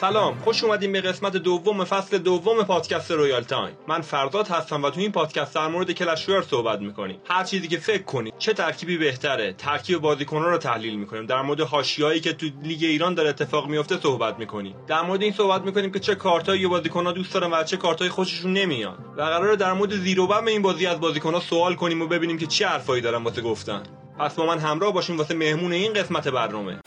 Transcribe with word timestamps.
سلام 0.00 0.38
خوش 0.44 0.64
اومدیم 0.64 0.92
به 0.92 1.00
قسمت 1.00 1.36
دوم 1.36 1.84
فصل 1.84 2.18
دوم 2.18 2.62
پادکست 2.62 3.10
Royal 3.10 3.42
Time. 3.42 3.76
من 3.88 4.00
فرداد 4.00 4.48
هستم 4.48 4.84
و 4.84 4.90
تو 4.90 5.00
این 5.00 5.12
پادکست 5.12 5.54
در 5.54 5.68
مورد 5.68 5.92
Clash 5.92 6.24
Royale 6.24 6.42
صحبت 6.42 6.80
می‌کنیم. 6.80 7.20
هر 7.28 7.44
چیزی 7.44 7.68
که 7.68 7.78
فکر 7.78 8.02
کنید 8.02 8.34
چه 8.38 8.52
ترکیبی 8.52 8.98
بهتره 8.98 9.52
ترکیب 9.52 9.98
بازیکنان 9.98 10.50
رو 10.50 10.58
تحلیل 10.58 10.96
می‌کنیم. 10.96 11.26
در 11.26 11.42
مورد 11.42 11.60
حاشیه‌ای 11.60 12.20
که 12.20 12.32
تو 12.32 12.46
لیگ 12.62 12.84
ایران 12.84 13.14
داره 13.14 13.28
اتفاق 13.28 13.68
میفته 13.68 14.00
صحبت 14.00 14.38
می‌کنیم. 14.38 14.74
در 14.86 15.02
مورد 15.02 15.22
این 15.22 15.32
صحبت 15.32 15.62
می‌کنیم 15.62 15.92
که 15.92 15.98
چه 15.98 16.14
کارتایی 16.14 16.66
بازیکن‌ها 16.66 17.12
دوست 17.12 17.34
دارن 17.34 17.50
و 17.52 17.64
چه 17.64 17.76
کارتایی 17.76 18.10
خوششون 18.10 18.52
نمیاد 18.52 18.98
و 19.16 19.22
قراره 19.22 19.56
در 19.56 19.72
مورد 19.72 19.96
زیر 19.96 20.20
و 20.20 20.26
بم 20.26 20.46
این 20.46 20.62
بازی 20.62 20.86
از 20.86 21.00
بازیکن‌ها 21.00 21.40
سوال 21.40 21.74
کنیم 21.74 22.02
و 22.02 22.06
ببینیم 22.06 22.38
که 22.38 22.46
چه 22.46 22.66
حرفایی 22.66 23.02
دارن 23.02 23.24
واسه 23.24 23.42
گفتن. 23.42 23.82
پس 24.18 24.34
با 24.34 24.46
من 24.46 24.58
همراه 24.58 24.92
باشیم 24.92 25.18
واسه 25.18 25.34
مهمون 25.34 25.72
این 25.72 25.92
قسمت 25.92 26.28
برنامه. 26.28 26.80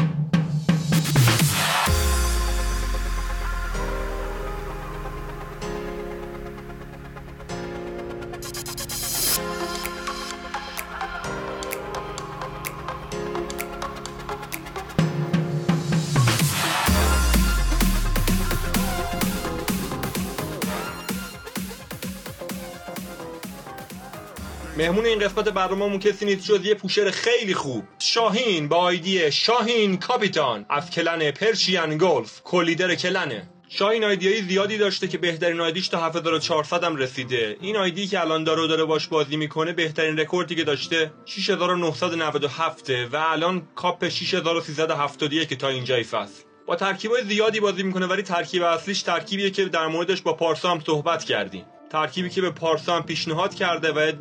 مهمون 24.89 25.05
این 25.05 25.19
قسمت 25.19 25.49
برنامه‌مون 25.49 25.99
کسی 25.99 26.25
نیست 26.25 26.45
جز 26.45 26.65
یه 26.65 26.73
pusher 26.73 27.11
خیلی 27.11 27.53
خوب. 27.53 27.83
شاهین 27.99 28.67
با 28.67 28.77
آیدی 28.77 29.31
شاهین 29.31 29.97
کاپیتان. 29.97 30.65
از 30.69 30.89
clan 30.89 31.31
Persian 31.31 31.97
Gulf. 31.97 32.41
co-leader 32.43 32.95
clan 32.95 33.31
ه. 33.31 33.49
شاهین 33.69 34.03
آیدیایی 34.03 34.41
زیادی 34.41 34.77
داشته 34.77 35.07
که 35.07 35.17
بهترین 35.17 35.59
آیدیش 35.59 35.87
تا 35.87 35.97
7400 35.97 36.83
هم 36.83 36.95
رسیده. 36.95 37.57
این 37.61 37.77
آیدی 37.77 38.07
که 38.07 38.21
الان 38.21 38.43
داره 38.43 38.67
داره 38.67 38.85
باش 38.85 39.07
بازی 39.07 39.37
می‌کنه 39.37 39.73
بهترین 39.73 40.19
رکوردی 40.19 40.55
که 40.55 40.63
داشته 40.63 41.11
6997 41.25 42.89
و 42.89 43.15
الان 43.15 43.67
کاپ 43.75 44.07
6371 44.07 45.49
که 45.49 45.55
تا 45.55 45.67
اینجای 45.67 46.03
فصل. 46.03 46.43
با 46.67 46.75
ترکیبای 46.75 47.23
زیادی 47.23 47.59
بازی 47.59 47.83
می‌کنه 47.83 48.05
ولی 48.05 48.21
ترکیب 48.21 48.63
اصلیش 48.63 49.01
ترکیبیه 49.01 49.51
که 49.51 49.65
در 49.65 49.87
موردش 49.87 50.21
با 50.21 50.33
پارسا 50.33 50.71
هم 50.71 50.79
صحبت 50.85 51.23
کردیم. 51.23 51.65
ترکیبی 51.91 52.29
که 52.29 52.41
به 52.41 52.51
پارسا 52.51 52.95
هم 52.95 53.03
پیشنهاد 53.03 53.55
کرده 53.55 53.91
و 53.91 54.11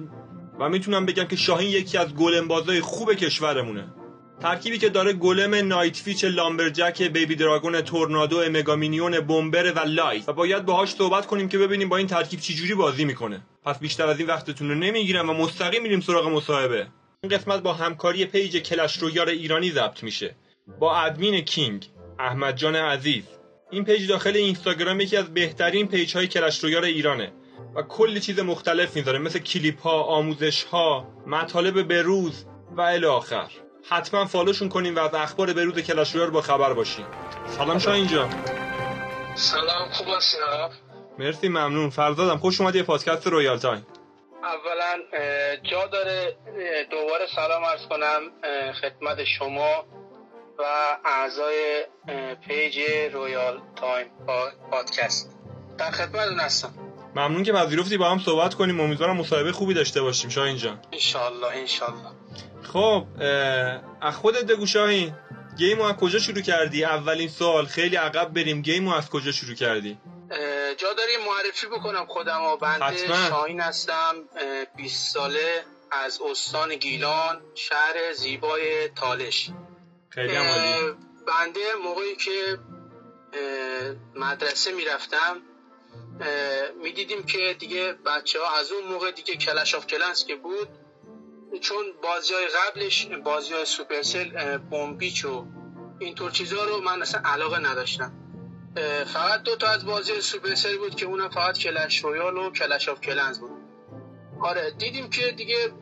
و 0.60 0.68
می‌تونم 0.68 1.06
بگم 1.06 1.24
که 1.24 1.36
شاهین 1.36 1.70
یکی 1.70 1.98
از 1.98 2.14
Golem 2.14 2.48
بازای 2.48 2.80
خوب 2.80 3.14
کشورمونه. 3.14 3.84
ترکیبی 4.40 4.78
که 4.78 4.88
داره 4.88 5.12
Golem 5.12 5.54
Night 5.54 5.96
Witch 5.96 6.24
Lumberjack 6.24 7.02
Baby 7.02 7.34
Dragon 7.34 7.80
Tornado 7.80 8.40
Mega 8.50 8.78
Minion 8.78 9.20
Bomber 9.20 9.72
و 9.72 9.78
Lightning. 9.78 10.28
و 10.28 10.32
باید 10.32 10.64
باهاش 10.64 10.90
صحبت 10.90 11.26
کنیم 11.26 11.48
که 11.48 11.58
ببینیم 11.58 11.88
با 11.88 11.96
این 11.96 12.06
ترکیب 12.06 12.40
چجوری 12.40 12.74
بازی 12.74 13.04
می‌کنه. 13.04 13.40
پس 13.64 13.78
بیشتر 13.78 14.06
از 14.06 14.18
این 14.18 14.28
وقتتون 14.28 14.68
رو 14.68 14.74
نمی‌گیرم 14.74 15.30
و 15.30 15.32
مستقیم 15.32 15.82
میریم 15.82 16.00
سراغ 16.00 16.28
مصاحبه. 16.28 16.86
این 17.22 17.32
قسمت 17.32 17.62
با 17.62 17.72
همکاری 17.72 18.24
page 18.24 18.56
Clash 18.56 18.98
Royale 18.98 19.28
ایرانی 19.28 19.70
ضبط 19.70 20.02
میشه. 20.02 20.36
با 20.80 20.96
ادمین 20.96 21.40
کینگ 21.40 21.86
احمد 22.18 22.56
جان 22.56 22.76
عزیز. 22.76 23.24
این 23.70 23.84
page 23.84 24.08
داخل 24.08 24.36
اینستاگرام 24.36 25.00
یکی 25.00 25.16
از 25.16 25.34
بهترین 25.34 25.88
page 25.88 26.16
های 26.16 26.26
Clash 26.26 26.64
Royale 26.64 26.84
ایرانه. 26.84 27.32
و 27.74 27.82
کلی 27.82 28.20
چیز 28.20 28.40
مختلف 28.40 28.96
می‌ذاره 28.96 29.18
مثل 29.18 29.38
کلیپ 29.38 29.80
ها 29.80 30.02
آموزش 30.02 30.64
ها 30.64 31.06
مطالب 31.26 31.88
بروز 31.88 32.44
و 32.70 32.80
الی 32.80 33.06
آخر. 33.06 33.50
حتما 33.90 34.24
follow 34.24 34.51
شون 34.51 34.68
کنیم 34.68 34.96
و 34.96 34.98
از 34.98 35.14
اخبار 35.14 35.52
بروز 35.52 35.78
Clash 35.78 36.14
Royale 36.14 36.30
با 36.30 36.40
خبر 36.40 36.72
باشیم 36.72 37.06
سلام 37.46 37.78
شاهین 37.78 37.94
جان 37.94 38.28
سلام 39.34 39.90
خوب 39.92 40.06
هستین 40.16 40.40
مرسی 41.18 41.48
ممنون. 41.48 41.90
فرزادم 41.90 42.38
خوش 42.38 42.60
اومدی 42.60 42.82
پادکست 42.82 43.26
Royal 43.26 43.58
Time. 43.58 43.86
اولا 44.42 44.98
جا 45.70 45.86
داره 45.86 46.36
دوباره 46.90 47.26
سلام 47.36 47.64
عرض 47.64 47.86
کنم 47.86 48.20
خدمت 48.80 49.24
شما 49.24 49.84
و 50.58 50.62
اعضای 51.04 51.84
page 52.48 52.78
Royal 53.12 53.60
Time 53.76 54.06
پادکست. 54.70 55.38
در 55.78 55.90
خدمت 55.90 56.40
هستم. 56.40 56.87
ممنون 57.14 57.42
که 57.42 57.52
پذیرفتی 57.52 57.96
با 57.96 58.10
هم 58.10 58.18
صحبت 58.18 58.54
کنیم. 58.54 58.80
امیدوارم 58.80 59.16
مصاحبه 59.16 59.52
خوبی 59.52 59.74
داشته 59.74 60.02
باشیم 60.02 60.30
شاهین 60.30 60.56
جان. 60.56 60.80
انشالله 60.92 61.46
انشالله 61.46 62.10
خب 62.72 63.06
از 64.00 64.16
خودت 64.16 64.44
بگو 64.44 64.66
شاهین. 64.66 65.14
game 65.56 65.77
و 65.77 65.82
از 65.82 65.96
کجا 65.96 66.18
شروع 66.18 66.40
کردی؟ 66.40 66.84
اولین 66.84 67.28
سال 67.28 67.66
خیلی 67.66 67.96
عقب 67.96 68.28
بریم. 68.28 68.62
game 68.62 68.88
و 68.88 68.94
از 68.94 69.10
کجا 69.10 69.32
شروع 69.32 69.54
کردی؟ 69.54 69.98
جا 70.76 70.92
داری 70.92 71.16
معرفی 71.26 71.66
بکنم 71.66 72.06
خودم 72.06 72.42
و 72.42 72.56
بنده. 72.56 73.28
شاهین 73.28 73.60
هستم. 73.60 74.14
20 74.76 75.14
ساله. 75.14 75.64
از 75.90 76.20
استان 76.30 76.76
گیلان 76.76 77.40
شهر 77.54 78.12
زیبای 78.12 78.88
تالش. 78.88 79.50
خیلی 80.10 80.32
بنده 81.26 81.60
موقعی 81.84 82.16
که 82.16 82.58
مدرسه 84.14 84.72
می‌رفتم 84.72 85.36
می‌دیدیم 86.82 87.22
که 87.22 87.56
دیگه 87.58 87.92
بچه 87.92 88.40
ها 88.40 88.58
از 88.58 88.72
اون 88.72 88.84
موقع 88.84 89.10
دیگه 89.10 89.36
Clash 89.36 89.74
of 89.74 89.86
Clans 89.86 90.24
که 90.24 90.36
بود 90.36 90.68
چون 91.60 91.84
بازی 92.02 92.34
های 92.34 92.46
قبلش 92.46 93.06
بازی 93.06 93.54
های 93.54 93.64
Supercell 93.64 94.56
Boom 94.58 94.88
Beach 94.88 95.24
و 95.24 95.46
اینطور 95.98 96.30
چیزها 96.30 96.64
رو 96.64 96.80
من 96.80 97.02
اصلا 97.02 97.20
علاقه 97.24 97.58
نداشتم. 97.58 98.12
فقط 99.12 99.42
دو 99.42 99.56
تا 99.56 99.66
از 99.68 99.86
بازی 99.86 100.20
Supercell 100.20 100.78
بود 100.78 100.94
که 100.94 101.06
اونم 101.06 101.28
فقط 101.28 101.58
Clash 101.58 101.98
Royale 101.98 102.36
و 102.36 102.50
Clash 102.50 102.88
of 102.88 103.00
Clans 103.00 103.38
بود. 103.38 103.50
آره 104.40 104.70
دیدیم 104.70 105.10
که 105.10 105.32
دیگه 105.32 105.72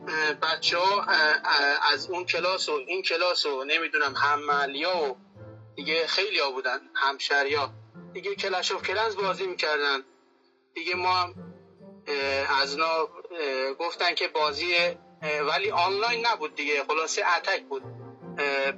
بچه 0.42 0.78
ها 0.78 1.06
از 1.92 2.10
اون 2.10 2.24
کلاس 2.24 2.68
و 2.68 2.72
این 2.72 3.02
کلاس 3.02 3.46
و 3.46 3.64
نمی‌دونم 3.64 4.14
هم‌محلیا 4.16 4.96
و 4.96 5.16
دیگه 5.74 6.06
خیلی 6.06 6.38
ها 6.38 6.50
بودن 6.50 6.80
همشریا 6.94 7.72
دیگه 8.12 8.34
Clash 8.34 8.72
of 8.72 8.82
Clans 8.82 9.16
بازی 9.16 9.46
می‌کردن. 9.46 10.02
دیگه 10.76 10.94
ما 10.94 11.14
هم 11.14 11.34
از 12.60 12.72
اینا 12.72 13.08
گفتن 13.78 14.14
که 14.14 14.28
بازی 14.28 14.74
ولی 15.52 15.70
آنلاین 15.70 16.26
نبود 16.26 16.54
دیگه. 16.54 16.84
خلاصه 16.88 17.22
attack 17.36 17.62
بود. 17.62 17.82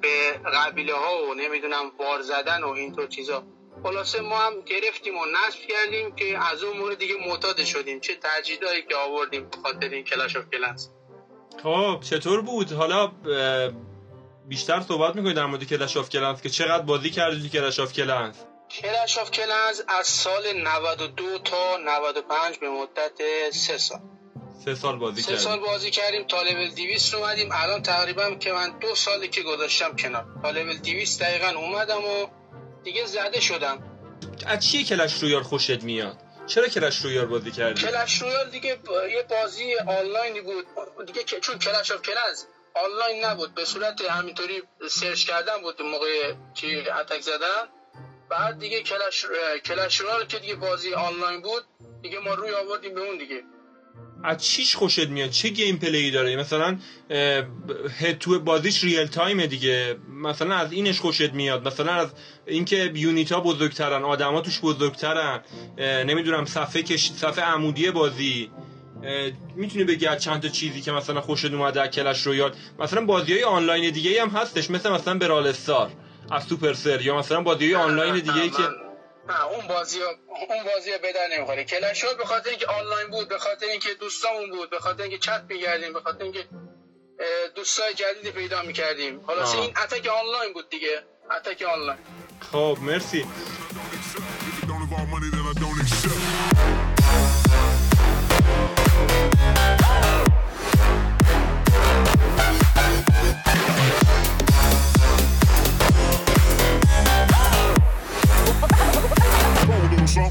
به 0.01 0.33
قبیله 0.55 0.95
ها 0.95 1.25
و 1.31 1.35
نمی‌دونم 1.35 1.93
war 1.99 2.23
زدن 2.23 2.63
و 2.63 2.69
اینطور 2.69 3.07
چیزا. 3.07 3.45
خلاصه 3.83 4.21
ما 4.21 4.39
هم 4.39 4.61
گرفتیم 4.61 5.19
و 5.19 5.25
نصب 5.27 5.59
کردیم 5.69 6.15
که 6.15 6.39
از 6.45 6.63
اون 6.63 6.77
مورد 6.77 6.99
دیگه 6.99 7.15
معتاد 7.29 7.65
شدیم. 7.65 8.01
چه 8.01 8.19
تجدیدایی 8.23 8.83
که 8.83 8.97
آوردیم 8.97 9.51
خاطر 9.63 9.89
این 9.89 10.05
Clash 10.05 10.37
of 10.37 10.45
Clans. 10.53 10.91
خب 11.63 12.01
چطور 12.01 12.41
بود؟ 12.41 12.73
حالا 12.73 13.13
بیشتر 14.49 14.81
صحبت 14.81 15.17
می‌کنی 15.17 15.35
در 15.35 15.47
مورد 15.47 15.65
Clash 15.65 15.97
of 15.97 16.09
Clans 16.09 16.43
که 16.43 16.49
چقدر 16.49 16.83
بازی 16.83 17.11
کردی 17.11 17.49
Clash 17.49 17.81
of 17.81 17.93
Clans؟ 17.93 18.45
Clash 18.71 19.19
of 19.19 19.31
Clans 19.31 19.83
از 19.89 20.07
سال 20.07 20.53
92 20.53 21.39
تا 21.39 21.77
95 21.77 22.59
به 22.59 22.69
مدت 22.69 23.51
سه 23.51 23.79
سال. 23.79 24.01
سه 24.65 24.75
سال 24.75 24.99
بازی 24.99 25.23
سه 25.23 25.37
سال 25.37 25.59
بازی 25.59 25.91
کردیم 25.91 26.27
تا 26.27 26.43
لول 26.43 26.71
200 26.71 27.15
اومدیم. 27.15 27.49
الان 27.53 27.83
تقریبا 27.83 28.31
که 28.31 28.53
من 28.53 28.79
دو 28.79 28.95
سالی 28.95 29.29
که 29.29 29.43
گذاشتم 29.43 29.97
کنار. 29.97 30.25
تا 30.43 30.51
لول 30.51 30.79
200 30.79 31.23
دقیقا 31.23 31.49
اومدم 31.49 32.05
و 32.05 32.27
دیگه 32.85 33.07
زده 33.07 33.41
شدم. 33.41 33.83
از 34.47 34.67
چیه 34.67 34.85
Clash 34.85 35.23
Royale 35.23 35.43
خوشت 35.43 35.83
میاد؟ 35.83 36.17
چرا 36.47 36.69
Clash 36.69 36.97
Royale 36.97 37.27
بازی 37.27 37.51
کردی؟ 37.51 37.83
Clash 37.83 38.23
Royale 38.23 38.51
دیگه 38.51 38.79
یه 39.11 39.23
بازی 39.31 39.75
آنلاینی 39.75 40.41
بود. 40.41 40.67
دیگه 41.07 41.23
چون 41.25 41.59
Clash 41.59 41.91
of 41.91 42.03
Clans 42.03 42.45
آنلاین 42.85 43.25
نبود. 43.25 43.55
به 43.55 43.65
صورت 43.65 44.01
همینطوری 44.01 44.63
search 44.91 45.27
کردن 45.27 45.63
بود 45.63 45.83
موقع 45.83 46.35
که 46.55 46.95
attack 47.01 47.21
زدن 47.21 47.69
بعد 48.31 48.59
دیگه 48.59 48.83
Clash 48.83 49.25
Clash 49.65 50.01
رو 50.01 50.09
که 50.29 50.39
دیگه 50.39 50.55
بازی 50.55 50.95
آنلاین 50.95 51.43
بود 51.43 51.63
دیگه 52.03 52.19
ما 52.19 52.35
روی 52.35 52.51
آوردیم 52.51 52.95
به 52.95 53.01
اون 53.01 53.19
دیگه. 53.19 53.43
از 54.25 54.45
چیش 54.45 54.77
خوشت 54.77 55.09
میاد؟ 55.09 55.31
چه 55.31 55.49
gameplay 55.49 56.11
داره؟ 56.11 56.37
مثلا 56.37 56.79
تو 58.21 58.39
بازیش 58.41 58.85
real 58.85 59.07
time 59.07 59.39
ه 59.39 59.47
دیگه. 59.47 59.97
مثلا 60.23 60.55
از 60.55 60.73
اینش 60.73 61.01
خوشت 61.01 61.33
میاد. 61.33 61.69
مثلا 61.69 61.93
از 61.93 62.09
اینکه 62.47 62.93
unit 62.95 63.31
ا 63.31 63.41
بزرگترن 63.41 64.05
آدما 64.05 64.41
توش 64.41 64.61
بزرگترن. 64.61 65.41
نمی‌دونم 65.79 66.45
صفحه 66.45 66.83
کش... 66.83 67.11
صفحه 67.11 67.45
عمودی 67.45 67.91
بازی. 67.91 68.51
می‌تونی 69.57 69.85
بگی 69.85 70.07
از 70.07 70.23
چند 70.23 70.43
تا 70.43 70.49
چیزی 70.49 70.81
که 70.81 70.93
مثلا 70.93 71.21
خوشت 71.21 71.45
اومده 71.45 71.89
Clash 71.89 72.27
Royale 72.27 72.55
مثلا 72.79 73.05
بازی 73.05 73.33
های 73.33 73.45
آنلاین 73.45 73.91
دیگه 73.91 74.23
هم 74.23 74.29
هستش. 74.29 74.71
مثل 74.71 74.91
مثلا 74.91 75.19
Brawl 75.19 75.47
Stars. 75.47 75.91
از 76.31 76.45
Supercell 76.45 77.01
یا 77.01 77.17
مثلا 77.17 77.41
بازی 77.41 77.75
آنلاین 77.75 78.15
دیگه 78.15 78.41
ای 78.41 78.51
که 78.51 78.63
نه 79.29 79.45
اون 79.45 79.67
بازی 79.69 80.03
اون 80.03 80.65
بازی 80.75 80.91
به 81.03 81.13
درد 81.13 81.37
نمی‌خوره. 81.37 81.65
Clash 81.65 82.05
به 82.05 82.25
خاطر 82.25 82.51
اینکه 82.51 82.67
آنلاین 82.67 83.11
بود 83.11 83.29
به 83.29 83.39
خاطر 83.39 83.67
اینکه 83.67 83.95
دوستامون 83.95 84.51
بود 84.51 84.71
به 84.71 84.79
خاطر 84.79 85.03
اینکه 85.03 85.19
چت 85.19 85.45
می‌کردیم 85.49 85.93
به 85.93 86.01
خاطر 86.01 86.23
اینکه 86.23 86.45
دوستای 87.55 87.95
جدید 87.95 88.33
پیدا 88.33 88.63
می‌کردیم. 88.63 89.21
حالا 89.27 89.53
این 89.53 89.75
attack 89.85 90.07
آنلاین 90.07 90.53
بود 90.53 90.71
دیگه. 90.71 91.03
اتک 91.37 91.63
آنلاین. 91.63 91.99
خب 92.53 92.79
مرسی. 92.81 93.27
خب 110.19 110.25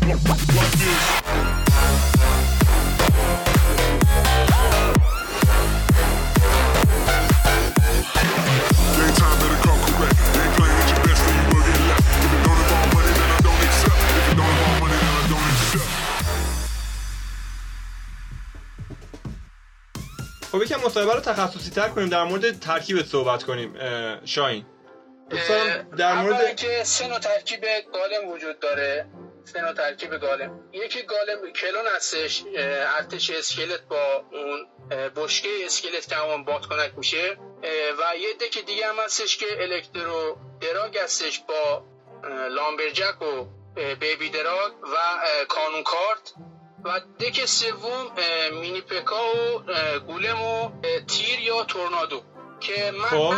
یکم 20.63 20.81
مصاحبه 20.85 21.13
رو 21.13 21.19
تخصصی 21.19 21.71
تر 21.71 21.89
کنیم 21.89 22.09
در 22.09 22.23
مورد 22.23 22.59
ترکیب 22.59 23.05
صحبت 23.05 23.43
کنیم 23.43 23.73
شاین 24.25 24.65
در 25.97 26.21
مورد 26.21 26.55
که 26.55 26.83
سه 26.83 27.07
نوع 27.07 27.19
ترکیب 27.19 27.61
گالم 27.93 28.29
وجود 28.29 28.59
داره. 28.59 29.05
سه 29.53 29.61
نوع 29.61 29.73
ترکیب 29.73 30.17
گالم. 30.17 30.69
یکی 30.73 31.01
گالم 31.01 31.51
کلون 31.53 31.87
هستش 31.95 32.43
ارتش 32.97 33.29
اسکلت 33.29 33.81
با 33.81 34.25
اون 34.31 34.67
بشکه 35.15 35.49
اسکلت 35.65 36.09
که 36.09 36.15
همون 36.15 36.43
باد 36.43 36.65
کنک 36.65 36.91
میشه. 36.97 37.37
و 37.99 38.17
یه 38.17 38.33
دک 38.33 38.65
دیگه 38.65 38.87
هم 38.87 38.99
هستش 38.99 39.37
که 39.37 39.45
الکترو 39.59 40.37
دراگ 40.61 40.97
هستش 40.97 41.39
با 41.39 41.85
لامبرجک 42.49 43.21
و 43.21 43.45
بیبی 43.95 44.29
دراگ 44.29 44.71
و 44.83 44.95
کانون 45.47 45.83
کارت. 45.83 46.33
و 46.83 47.01
دک 47.19 47.45
سوم 47.45 48.11
مینی 48.51 48.81
پکا 48.81 49.33
و 49.67 49.99
گولم 49.99 50.41
و 50.41 50.71
تیر 51.07 51.39
یا 51.39 51.63
تورنادو. 51.63 52.23
که 52.59 52.91
من, 52.91 53.07
خب. 53.07 53.33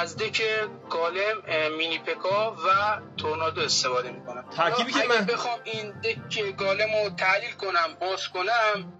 از 0.00 0.16
دک 0.16 0.42
گالم 0.90 1.42
مینی 1.76 1.98
پکا 1.98 2.52
و 2.52 3.00
تورنادو 3.16 3.60
استفاده 3.60 4.10
می‌کنم. 4.10 4.44
ترکیبی 4.56 4.92
که 4.92 5.08
من 5.08 5.26
بخوام 5.26 5.60
این 5.64 5.90
دک 6.00 6.56
گالم 6.56 6.88
رو 7.04 7.10
تحلیل 7.10 7.52
کنم 7.52 7.96
باز 8.00 8.28
کنم 8.28 8.92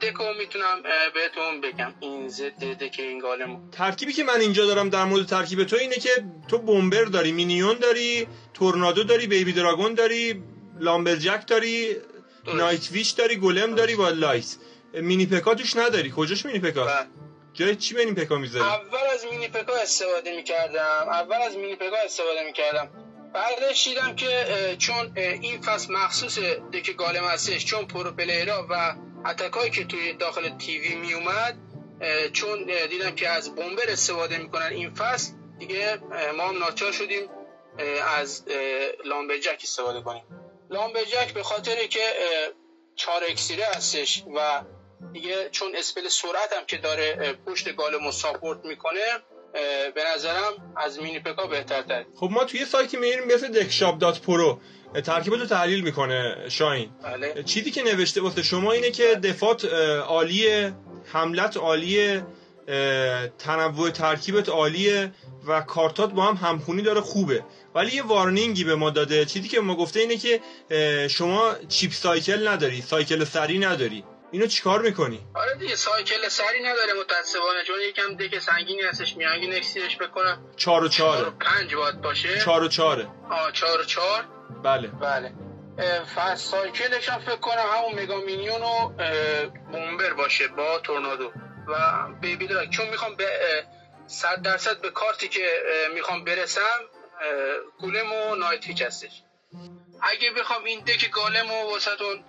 دک 0.00 0.14
رو 0.14 0.34
می‌تونم 0.38 0.82
بهتون 1.14 1.60
بگم. 1.60 1.94
این 2.00 2.28
زد 2.28 2.58
دک 2.58 2.96
این 2.98 3.18
گالم 3.18 3.70
ترکیبی 3.70 4.12
که 4.12 4.24
من 4.24 4.40
اینجا 4.40 4.66
دارم 4.66 4.88
در 4.88 5.04
مورد 5.04 5.26
ترکیب 5.26 5.64
تو 5.64 5.76
اینه 5.76 5.96
که 5.96 6.10
تو 6.48 6.58
بومبر 6.58 7.04
داری 7.04 7.32
مینیون 7.32 7.78
داری 7.78 8.26
Tornado 8.54 9.04
داری 9.04 9.26
Baby 9.26 9.52
Dragon 9.52 9.94
داری 9.94 10.42
Lumberjack 10.80 11.46
داری 11.46 11.96
Night 12.54 12.90
Witch 12.92 13.10
داری 13.10 13.36
Golem 13.36 13.74
داری 13.74 13.96
با 13.96 14.08
لایس 14.08 14.58
Mini 14.92 15.26
P.E.K.K.A 15.26 15.54
توش 15.54 15.76
نداری. 15.76 16.12
کجاش 16.16 16.46
Mini 16.46 16.58
P.E.K.K.A 16.58 16.84
بله. 16.84 17.06
جای 17.54 17.76
چی 17.76 17.94
P.E.K.K.A 17.94 18.36
می‌ذاری 18.36 18.64
اول 18.64 19.06
از 19.14 19.26
Mini 19.26 19.48
P.E.K.K.A 19.48 19.72
استفاده 19.74 20.36
می‌کردم. 20.36 21.08
اول 21.08 21.42
از 21.42 21.56
Mini 21.56 21.76
P.E.K.K.A 21.76 21.96
استفاده 22.04 22.44
می‌کردم. 22.44 22.90
بعدش 23.34 23.88
دیدم 23.88 24.16
که 24.16 24.46
چون 24.78 25.12
این 25.16 25.60
فصل 25.60 25.92
مخصوص 25.92 26.38
deck 26.72 26.96
Golem 26.96 27.24
هستش 27.24 27.64
چون 27.64 27.86
pro 27.86 28.10
player 28.10 28.58
ا 28.58 28.66
و 28.70 28.94
attack 29.26 29.59
ایی 29.59 29.70
که 29.70 29.84
توی 29.84 30.12
داخل 30.12 30.58
TV 30.58 30.94
میومد 30.94 31.58
چون 32.32 32.64
دیدم 32.90 33.14
که 33.14 33.28
از 33.28 33.54
Bomber 33.54 33.82
استفاده 33.88 34.38
می‌کنن 34.38 34.70
این 34.70 34.94
فصل 34.94 35.32
دیگه 35.58 35.98
ما 36.36 36.48
هم 36.48 36.58
ناچار 36.58 36.92
شدیم 36.92 37.28
از 38.18 38.44
Lumberjack 39.04 39.60
استفاده 39.62 40.00
کنیم. 40.00 40.22
Lumberjack 40.70 41.34
به 41.34 41.42
خاطر 41.42 41.86
که 41.86 42.00
چهار 42.96 43.24
اکسیره 43.28 43.64
هستش 43.66 44.24
و 44.36 44.60
دیگه 45.12 45.48
چون 45.50 45.76
spell 45.76 46.08
سرعت 46.08 46.52
هم 46.52 46.66
که 46.66 46.78
داره 46.78 47.36
پشت 47.46 47.76
Golem 47.76 48.12
و 48.12 48.18
support 48.18 48.64
می‌کنه 48.64 49.00
به 49.94 50.04
نظرم 50.14 50.74
از 50.76 51.02
Mini 51.02 51.20
P.E.K.K.A 51.20 51.46
بهتر 51.46 51.82
تر 51.82 52.04
خب 52.16 52.28
ما 52.30 52.44
توی 52.44 52.64
سایتی 52.64 52.96
میریم 52.96 53.24
مثل 53.34 53.48
Deckshop 53.48 53.98
dot 53.98 54.20
pro 54.20 54.60
ترکیب 55.04 55.34
رو 55.34 55.46
تحلیل 55.46 55.80
می‌کنه 55.84 56.48
شاهین 56.48 56.90
بله. 57.02 57.42
چیزی 57.42 57.70
که 57.70 57.82
نوشته 57.82 58.20
واسه 58.20 58.42
شما 58.42 58.72
اینه 58.72 58.90
که 58.90 59.14
def 59.14 59.51
ات 59.51 59.64
عالیه 60.08 60.74
حملت 61.12 61.56
عالیه 61.56 62.26
تنوع 63.38 63.90
ترکیبت 63.90 64.48
عالیه 64.48 65.12
و 65.46 65.60
کارتات 65.60 66.12
با 66.12 66.22
هم 66.22 66.48
همخونی 66.48 66.82
داره 66.82 67.00
خوبه. 67.00 67.44
ولی 67.74 67.96
یه 67.96 68.02
وارنینگی 68.02 68.64
به 68.64 68.74
ما 68.74 68.90
داده. 68.90 69.24
چیزی 69.24 69.48
که 69.48 69.60
ما 69.60 69.76
گفته 69.76 70.00
اینه 70.00 70.16
که 70.16 70.40
شما 71.08 71.54
چیپ 71.68 71.92
سایکل 71.92 72.48
نداری 72.48 72.80
سایکل 72.82 73.24
سری 73.24 73.58
نداری. 73.58 74.04
اینو 74.32 74.46
چیکار 74.46 74.82
می‌کنی؟ 74.82 75.20
آره 75.34 75.54
دیگه 75.54 75.76
سایکل 75.76 76.28
سری 76.28 76.62
نداره 76.62 76.92
متاسفانه 77.00 77.64
چون 77.66 77.80
یکم 77.80 78.16
دک 78.16 78.38
سنگینی 78.38 78.82
هستش 78.82 79.16
میانگی 79.16 79.46
نکسیش 79.46 79.96
بکنم. 79.96 80.44
4 80.56 80.84
و 80.84 80.88
4 80.88 81.30
5 81.30 81.74
باید 81.74 82.00
باشه. 82.00 82.40
4 82.40 82.62
و 82.62 82.68
4 82.68 83.08
آ 83.30 83.50
4 83.50 83.80
و 83.80 83.84
4 83.84 84.24
بله. 84.64 84.88
بله. 84.88 85.32
فاست 86.14 86.50
سایکلش 86.50 87.08
هم 87.08 87.20
فکر 87.20 87.36
کنم 87.36 87.64
همون 87.76 88.02
مگا 88.02 88.16
مینیون 88.16 88.62
و 88.62 88.88
بومبر 89.72 90.12
باشه 90.12 90.48
با 90.48 90.78
تورنادو. 90.78 91.32
و 91.68 92.08
بیبی 92.20 92.46
دراگ 92.46 92.70
چون 92.70 92.88
می‌خوام 92.88 93.16
به 93.16 93.26
100 94.06 94.42
درصد 94.42 94.80
به 94.80 94.90
کارتی 94.90 95.28
که 95.28 95.46
می‌خوام 95.94 96.24
برسم 96.24 96.80
گولم 97.78 98.12
و 98.12 98.34
نایت 98.34 98.66
هیچ 98.66 98.82
هستش. 98.82 99.22
اگه 100.02 100.30
بخوام 100.30 100.64
این 100.64 100.84
دک 100.84 101.10
گالم 101.10 101.50
و 101.50 101.70
واسهتون 101.70 102.24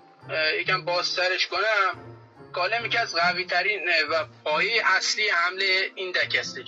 یکم 0.59 0.85
بازترش 0.85 1.47
کنم. 1.47 2.13
گالم 2.53 2.89
که 2.89 2.99
از 2.99 3.15
قوی 3.15 3.45
ترین 3.45 3.89
و 4.09 4.25
پایه 4.43 4.81
اصلی 4.85 5.29
حمله 5.29 5.91
این 5.95 6.11
دک 6.11 6.35
هستش 6.35 6.65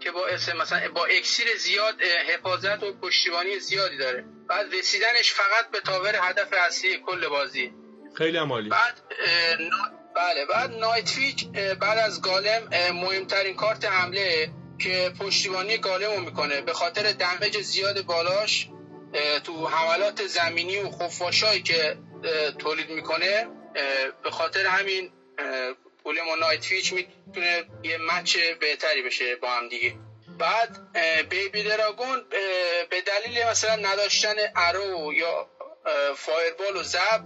که 0.00 0.10
با 0.10 0.26
مثلا 0.60 0.80
با 0.94 1.06
اکسیر 1.06 1.46
زیاد 1.56 2.02
حفاظت 2.02 2.82
و 2.82 2.92
پشتیبانی 2.92 3.58
زیادی 3.58 3.96
داره. 3.96 4.24
بعد 4.48 4.74
رسیدنش 4.74 5.32
فقط 5.32 5.70
به 5.70 5.80
تاور 5.80 6.16
هدف 6.22 6.52
اصلی 6.52 7.02
کل 7.06 7.28
بازی. 7.28 7.72
خیلی 8.18 8.38
عمالی 8.38 8.68
بعد 8.68 9.00
بله 10.16 10.46
بعد 10.46 10.70
نایت 10.70 11.08
فیچ 11.08 11.46
بعد 11.80 11.98
از 11.98 12.22
گالم 12.22 12.68
مهمترین 12.92 13.56
کارت 13.56 13.84
حمله 13.84 14.50
که 14.78 15.12
پشتیبانی 15.20 15.78
گالم 15.78 16.10
رو 16.10 16.20
می‌کنه. 16.20 16.60
به 16.60 16.72
خاطر 16.72 17.12
دمج 17.12 17.60
زیاد 17.60 18.02
بالاش 18.02 18.68
تو 19.44 19.68
حملات 19.68 20.26
زمینی 20.26 20.78
و 20.78 20.90
خفاشایی 20.90 21.62
که 21.62 21.96
تولید 22.58 22.90
می‌کنه. 22.90 23.46
به 24.22 24.30
خاطر 24.30 24.66
همین 24.66 25.10
نایت 26.40 26.64
فیچ 26.64 26.92
می‌تونه 26.92 27.64
یه 27.82 27.98
مچ 27.98 28.36
بهتری 28.60 29.02
بشه 29.02 29.36
با 29.36 29.50
هم 29.50 29.68
دیگه. 29.68 29.94
بعد 30.38 30.78
بیبی 31.28 31.62
دراگون 31.62 32.24
به 32.90 33.00
دلیل 33.00 33.46
مثلا 33.50 33.76
نداشتن 33.76 34.34
ارو 34.56 35.12
یا 35.12 35.46
فایربال 36.16 36.76
و 36.76 36.82
زب 36.82 37.24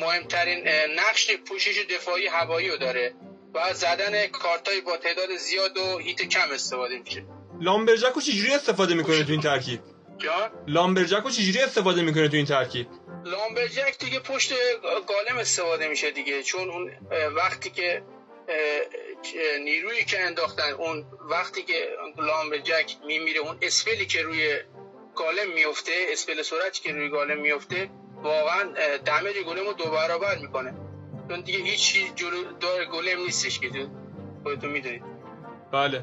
مهمترین 0.00 0.68
نقش 0.98 1.30
پوشش 1.48 1.84
دفاعی 1.90 2.26
هوایی 2.26 2.68
رو 2.68 2.76
داره 2.76 3.14
و 3.54 3.74
زدن 3.74 4.26
کارتای 4.26 4.80
با 4.80 4.96
تعداد 4.96 5.36
زیاد 5.36 5.76
و 5.76 5.98
هیت 5.98 6.22
کم 6.22 6.50
استفاده 6.52 6.98
میشه. 6.98 7.24
لامبرجک 7.60 8.12
رو 8.12 8.20
چجوری 8.20 8.54
استفاده 8.54 8.94
می‌کنه 8.94 9.24
تو 9.24 9.32
این 9.32 9.40
ترکیب؟ 9.40 9.80
جان؟ 10.18 10.50
لامبرجک 10.66 11.22
رو 11.22 11.30
چجوری 11.30 11.60
استفاده 11.60 12.02
می‌کنه 12.02 12.28
تو 12.28 12.36
این 12.36 12.46
ترکیب؟ 12.46 12.86
لامبرجک 13.24 13.98
دیگه 13.98 14.18
پشت 14.18 14.52
گالم 14.82 15.38
استفاده 15.38 15.88
میشه 15.88 16.10
دیگه 16.10 16.42
چون 16.42 16.70
اون 16.70 16.90
وقتی 17.36 17.70
که 17.70 18.02
نیرویی 19.64 20.04
که 20.04 20.24
انداختن 20.24 20.72
اون 20.72 21.06
وقتی 21.30 21.62
که 21.62 21.88
لامبرجک 22.18 22.96
میمیره 23.06 23.40
اون 23.40 23.58
اسپلی 23.62 24.06
که 24.06 24.22
روی 24.22 24.56
golem 25.16 25.52
میفته 25.54 25.92
spell 26.12 26.42
سرعتی 26.42 26.82
که 26.82 26.92
روی 26.92 27.08
golem 27.08 27.40
میفته 27.40 27.90
واقعا 28.22 28.62
damage 28.96 29.34
golem 29.46 29.66
رو 29.66 29.72
دو 29.72 29.84
برابر 29.84 30.38
می‌کنه. 30.38 30.74
چون 31.28 31.40
دیگه 31.40 31.58
هیچ 31.58 31.96
جلو 32.14 32.52
دار 32.60 32.84
golem 32.84 33.22
نیستش 33.22 33.60
که 33.60 33.68
خودتون 34.42 34.70
می‌دونید. 34.70 35.02
بله. 35.72 36.02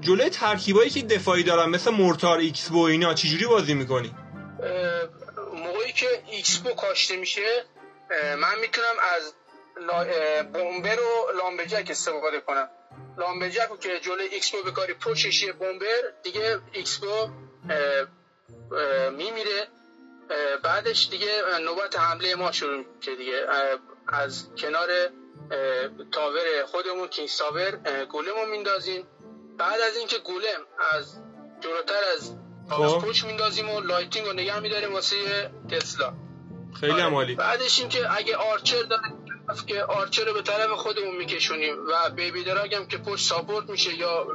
جلوی 0.00 0.30
ترکیبایی 0.30 0.90
که 0.90 1.02
دفاعی 1.02 1.42
دارن 1.42 1.70
مثل 1.70 1.90
mortar 1.90 2.38
X-Bow 2.38 2.82
اینا 2.82 3.14
چجوری 3.14 3.46
بازی 3.46 3.74
می‌کنی؟ 3.74 4.14
که 5.96 6.22
X-Bow 6.30 6.74
کاشته 6.74 7.16
میشه 7.16 7.64
من 8.38 8.58
می‌تونم 8.60 8.96
از 9.14 9.34
bomber 10.52 11.00
و 11.00 11.32
lumberjack 11.38 11.86
استفاده 11.90 12.40
کنم. 12.40 12.70
lumberjack 13.18 13.80
که 13.80 14.00
جلوی 14.00 14.26
X-Bow 14.26 14.62
بکاری 14.62 14.94
پشتش 14.94 15.52
یه 15.52 15.67
bomber 15.67 16.12
دیگه 16.22 16.58
X-Bow 16.72 17.28
میمیره. 19.10 19.68
بعدش 20.62 21.08
دیگه 21.10 21.42
نوبت 21.60 21.98
حمله 21.98 22.34
ما 22.34 22.52
شروع 22.52 22.84
میشه 22.96 23.16
دیگه. 23.16 23.46
از 24.08 24.48
کنار 24.58 24.88
tower 26.12 26.64
خودمون 26.66 27.08
king 27.08 27.28
tower 27.28 27.70
golem 28.04 28.34
رو 28.34 28.46
میندازیم. 28.46 29.06
بعد 29.58 29.80
از 29.80 29.96
اینکه 29.96 30.18
golem 30.18 30.66
از 30.92 31.16
جلوتر 31.60 32.04
از 32.14 32.34
خب. 32.70 32.98
push 32.98 33.24
میندازیم 33.24 33.70
و 33.70 33.80
lightning 33.80 34.26
رو 34.26 34.32
نگه 34.32 34.60
میداریم 34.60 34.92
واسه 34.92 35.50
تسلا. 35.70 36.12
خیلی 36.80 36.92
آره. 36.92 37.02
عالی 37.02 37.34
بعدش 37.34 37.78
اینکه 37.78 38.16
اگه 38.16 38.36
archer 38.36 38.82
داریم 38.82 39.26
که 39.66 39.82
archer 39.82 40.24
رو 40.24 40.32
به 40.32 40.42
طرف 40.42 40.70
خودمون 40.70 41.16
میکشونیم 41.16 41.76
و 41.88 42.10
baby 42.10 42.44
drag 42.44 42.74
هم 42.74 42.86
که 42.86 42.98
پشت 42.98 43.28
support 43.28 43.70
میشه 43.70 43.94
یا 43.94 44.26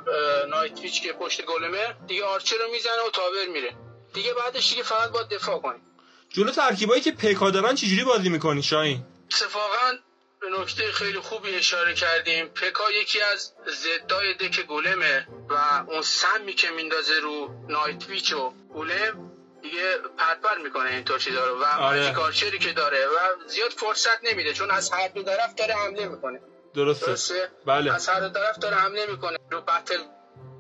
نایت 0.50 0.80
ویچ 0.80 1.04
که 1.04 1.14
پشت 1.14 1.46
گلمه 1.46 1.96
دیگه 2.08 2.26
آرچر 2.26 2.56
رو 2.56 2.72
می‌زنه 2.72 3.08
و 3.08 3.10
تاور 3.10 3.48
میره. 3.54 3.76
دیگه 4.14 4.34
بعدش 4.34 4.70
دیگه 4.70 4.84
فقط 4.84 5.12
باید 5.12 5.28
دفاع 5.30 5.60
کنیم. 5.60 5.82
جلو 6.30 6.52
ترکیبایی 6.52 7.02
که 7.02 7.12
پیکا 7.12 7.50
دارن 7.50 7.76
چجوری 7.76 8.04
بازی 8.04 8.30
می‌کنی 8.30 8.64
شاین 8.64 9.04
اتفاقا 9.26 9.92
به 10.42 10.50
نکته 10.50 10.92
خیلی 10.92 11.20
خوبی 11.20 11.56
اشاره 11.56 11.94
کردیم. 11.94 12.48
پکا 12.48 12.92
یکی 13.02 13.22
از 13.22 13.54
زدای 13.66 14.34
دک 14.34 14.60
گولمه 14.60 15.28
و 15.50 15.84
اون 15.88 16.02
سمی 16.02 16.54
که 16.54 16.70
میندازه 16.70 17.20
رو 17.20 17.50
نایت 17.70 18.10
ویچ 18.10 18.34
و 18.34 18.54
گولم 18.74 19.32
دیگه 19.62 19.98
پرپر 20.18 20.58
می‌کنه 20.64 20.90
اینطور 20.90 21.20
چیزا 21.20 21.48
رو 21.48 21.60
و 21.60 21.64
آره. 21.64 22.58
که 22.60 22.74
داره 22.74 23.08
و 23.08 23.48
زیاد 23.48 23.72
فرصت 23.72 24.24
نمیده 24.24 24.54
چون 24.54 24.72
از 24.72 24.92
هر 24.92 25.08
دو 25.08 25.24
طرف 25.24 25.56
داره 25.56 25.76
حمله 25.76 26.08
می‌کنه. 26.08 26.42
درسته, 26.74 27.06
درسته؟ 27.06 27.50
بله. 27.66 27.94
از 27.94 28.10
هر 28.10 28.30
طرف 28.30 28.58
داره 28.58 28.76
حمله 28.76 29.06
می‌کنه. 29.06 29.38
رو 29.52 29.62
بتل 29.62 30.04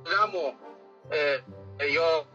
رم 0.05 0.35
و 0.35 0.53
یا 1.85 2.25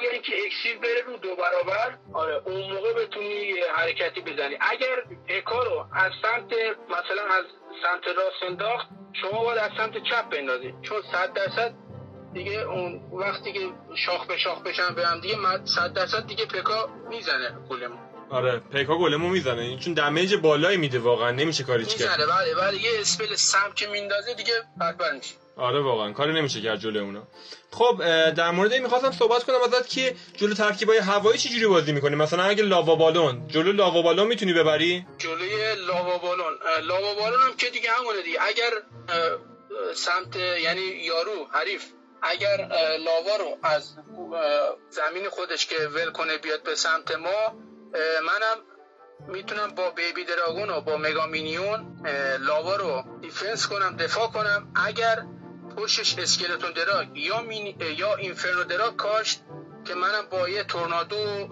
یعنی 0.00 0.18
که 0.18 0.32
اکسیر 0.46 0.78
بره 0.78 1.02
رو 1.06 1.16
دو 1.16 1.36
برابر. 1.36 1.98
آره. 2.14 2.42
اون 2.44 2.72
موقع 2.72 2.92
بتونی 2.92 3.52
حرکتی 3.74 4.20
بزنی. 4.20 4.58
اگر 4.60 4.96
اکا 5.28 5.62
رو 5.62 5.86
از 5.92 6.12
سمت 6.22 6.52
مثلا 6.88 7.22
از 7.22 7.44
سمت 7.82 8.16
راست 8.16 8.42
انداخت 8.42 8.88
شما 9.12 9.44
باید 9.44 9.58
از 9.58 9.70
سمت 9.76 10.02
چپ 10.02 10.28
بندازی. 10.30 10.74
چون 10.82 11.02
صد 11.12 11.32
درصد 11.32 11.74
دیگه 12.32 12.60
اون 12.60 13.00
وقتی 13.12 13.52
که 13.52 13.68
شاخ 13.94 14.26
به 14.26 14.36
شاخ 14.36 14.62
بشن 14.62 14.94
به 14.94 15.06
هم 15.06 15.20
دیگه 15.20 15.36
صد 15.64 15.92
درصد 15.92 16.26
دیگه 16.26 16.46
پکا 16.46 16.88
می‌زنه 17.08 17.58
گلمو 17.70 17.96
آره 18.30 18.58
پیکا 18.72 18.98
گلمو 18.98 19.28
می‌زنه. 19.28 19.78
چون 19.78 19.94
دمیج 19.94 20.34
بالایی 20.34 20.76
میده 20.76 20.98
واقعا 20.98 21.30
نمیشه 21.30 21.64
کاریش 21.64 21.94
کرد. 21.94 22.20
می‌زنه 22.20 22.26
بله 22.26 22.54
بله 22.54 22.82
یه 22.82 23.00
اسپل 23.00 23.34
سم 23.34 23.72
که 23.76 23.86
میندازه 23.86 24.34
دیگه 24.34 24.52
میشه. 25.14 25.34
آره 25.56 25.80
واقعا 25.80 26.12
کاری 26.12 26.32
نمیشه 26.32 26.60
کرد 26.60 26.80
جلو 26.80 27.00
اونا. 27.00 27.22
خب 27.70 28.02
در 28.30 28.50
مورد 28.50 28.72
این 28.72 28.82
می‌خواستم 28.82 29.12
صحبت 29.12 29.44
کنم 29.44 29.56
ازت 29.64 29.88
که 29.88 30.14
جلو 30.36 30.54
ترکیبای 30.54 30.98
هوایی 30.98 31.38
چه 31.38 31.48
جوری 31.48 31.66
بازی 31.66 31.92
می‌کنی؟ 31.92 32.16
مثلا 32.16 32.42
اگه 32.42 32.62
لاوا 32.62 32.94
بالون 32.94 33.48
جلو 33.48 33.72
لاوا 33.72 34.02
بالون 34.02 34.26
می‌تونی 34.26 34.52
ببری؟ 34.52 35.06
جلوی 35.18 35.74
لاوا 35.86 36.18
بالون 36.18 36.54
لاوا 36.82 37.14
بالون 37.14 37.40
هم 37.40 37.56
که 37.56 37.70
دیگه 37.70 37.90
همونه 37.90 38.22
دیگه. 38.22 38.38
اگر 38.42 38.70
سمت 39.94 40.36
یعنی 40.36 40.80
یارو 40.80 41.46
حریف 41.52 41.84
اگر 42.22 42.68
لاوا 42.98 43.36
رو 43.36 43.58
از 43.62 43.96
زمین 44.90 45.28
خودش 45.28 45.66
که 45.66 45.76
ول 45.76 46.10
کنه 46.10 46.38
بیاد 46.38 46.62
به 46.62 46.74
سمت 46.74 47.16
ما 47.16 47.56
منم 48.22 48.62
می‌تونم 49.28 49.74
با 49.74 49.90
baby 49.90 50.24
dragon 50.24 50.70
و 50.70 50.80
با 50.80 50.96
mega 50.96 51.38
minion 51.38 52.02
lava 52.40 52.76
رو 52.76 53.04
defense 53.20 53.66
کنم 53.66 53.96
دفاع 53.96 54.28
کنم. 54.28 54.72
اگر 54.86 55.22
پشتش 55.76 56.18
skeleton 56.18 56.72
drag 56.72 57.16
یا, 57.18 57.40
مینی 57.40 57.76
یا 57.80 58.14
inferno 58.14 58.64
drag 58.64 58.96
کاشت 58.96 59.40
که 59.84 59.94
منم 59.94 60.26
با 60.30 60.48
یه 60.48 60.64
tornado 60.64 61.48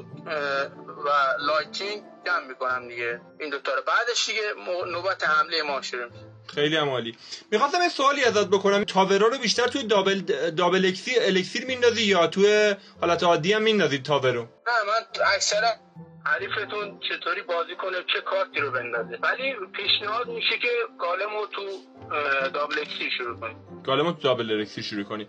و 1.04 1.08
lightning 1.38 2.02
جمع 2.26 2.46
می‌کنم 2.46 2.88
دیگه. 2.88 3.20
این 3.40 3.50
دوتا 3.50 3.74
رو. 3.74 3.82
بعدش 3.82 4.26
دیگه 4.26 4.54
نوبت 4.86 5.28
حمله 5.28 5.62
ما 5.62 5.82
شروع 5.82 6.08
خیلی 6.46 6.76
هم 6.76 6.88
عالی. 6.88 7.16
می‌خواستم 7.50 7.82
یه 7.82 7.88
سوالی 7.88 8.24
ازت 8.24 8.46
بکنم. 8.46 8.84
tower 8.84 9.19
ا 9.19 9.26
رو 9.26 9.38
بیشتر 9.38 9.66
توی 9.66 9.82
double 9.82 10.20
double 10.50 10.86
اکسیر 10.86 11.14
elixir 11.20 11.64
میندازی 11.66 12.02
یا 12.02 12.26
توی 12.26 12.74
حالت 13.00 13.22
عادی 13.22 13.52
هم 13.52 13.62
میندازی 13.62 13.98
tower 13.98 14.28
و؟ 14.28 14.40
نه 14.42 14.46
من 14.86 15.24
اکثرا 15.34 15.68
حریفتون 16.26 17.00
چطوری 17.08 17.42
بازی 17.42 17.76
کنه 17.76 17.96
چه 18.12 18.20
کارتی 18.20 18.60
رو 18.60 18.70
بندازه. 18.70 19.18
ولی 19.22 19.54
پیشنهاد 19.76 20.28
میشه 20.28 20.58
که 20.62 20.68
golem 21.00 21.39
و 21.39 21.46
تو 21.46 21.62
double 22.50 22.78
اکسیر 22.78 23.10
شروع 23.18 23.40
کنی. 23.40 23.56
golem 23.84 24.08
و 24.08 24.12
تو 24.12 24.18
double 24.18 24.60
اکسیر 24.60 24.84
شروع 24.84 25.04
کنی. 25.04 25.28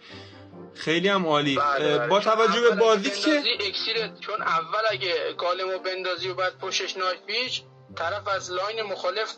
خیلی 0.75 1.07
هم 1.07 1.25
عالی. 1.25 1.55
بله 1.55 1.97
بله. 1.97 2.07
با 2.07 2.19
توجه 2.19 2.61
به 2.61 2.75
بازی 2.75 3.09
که 3.09 3.43
اکسیر 3.67 4.07
چون 4.19 4.41
اول 4.41 4.81
اگه 4.89 5.33
golem 5.37 5.72
و 5.72 5.79
بندازی 5.79 6.29
و 6.29 6.33
بعد 6.33 6.57
پشتش 6.57 6.97
night 6.97 7.25
witch 7.25 7.61
طرف 7.95 8.27
از 8.27 8.51
line 8.51 8.81
مخالف 8.81 9.33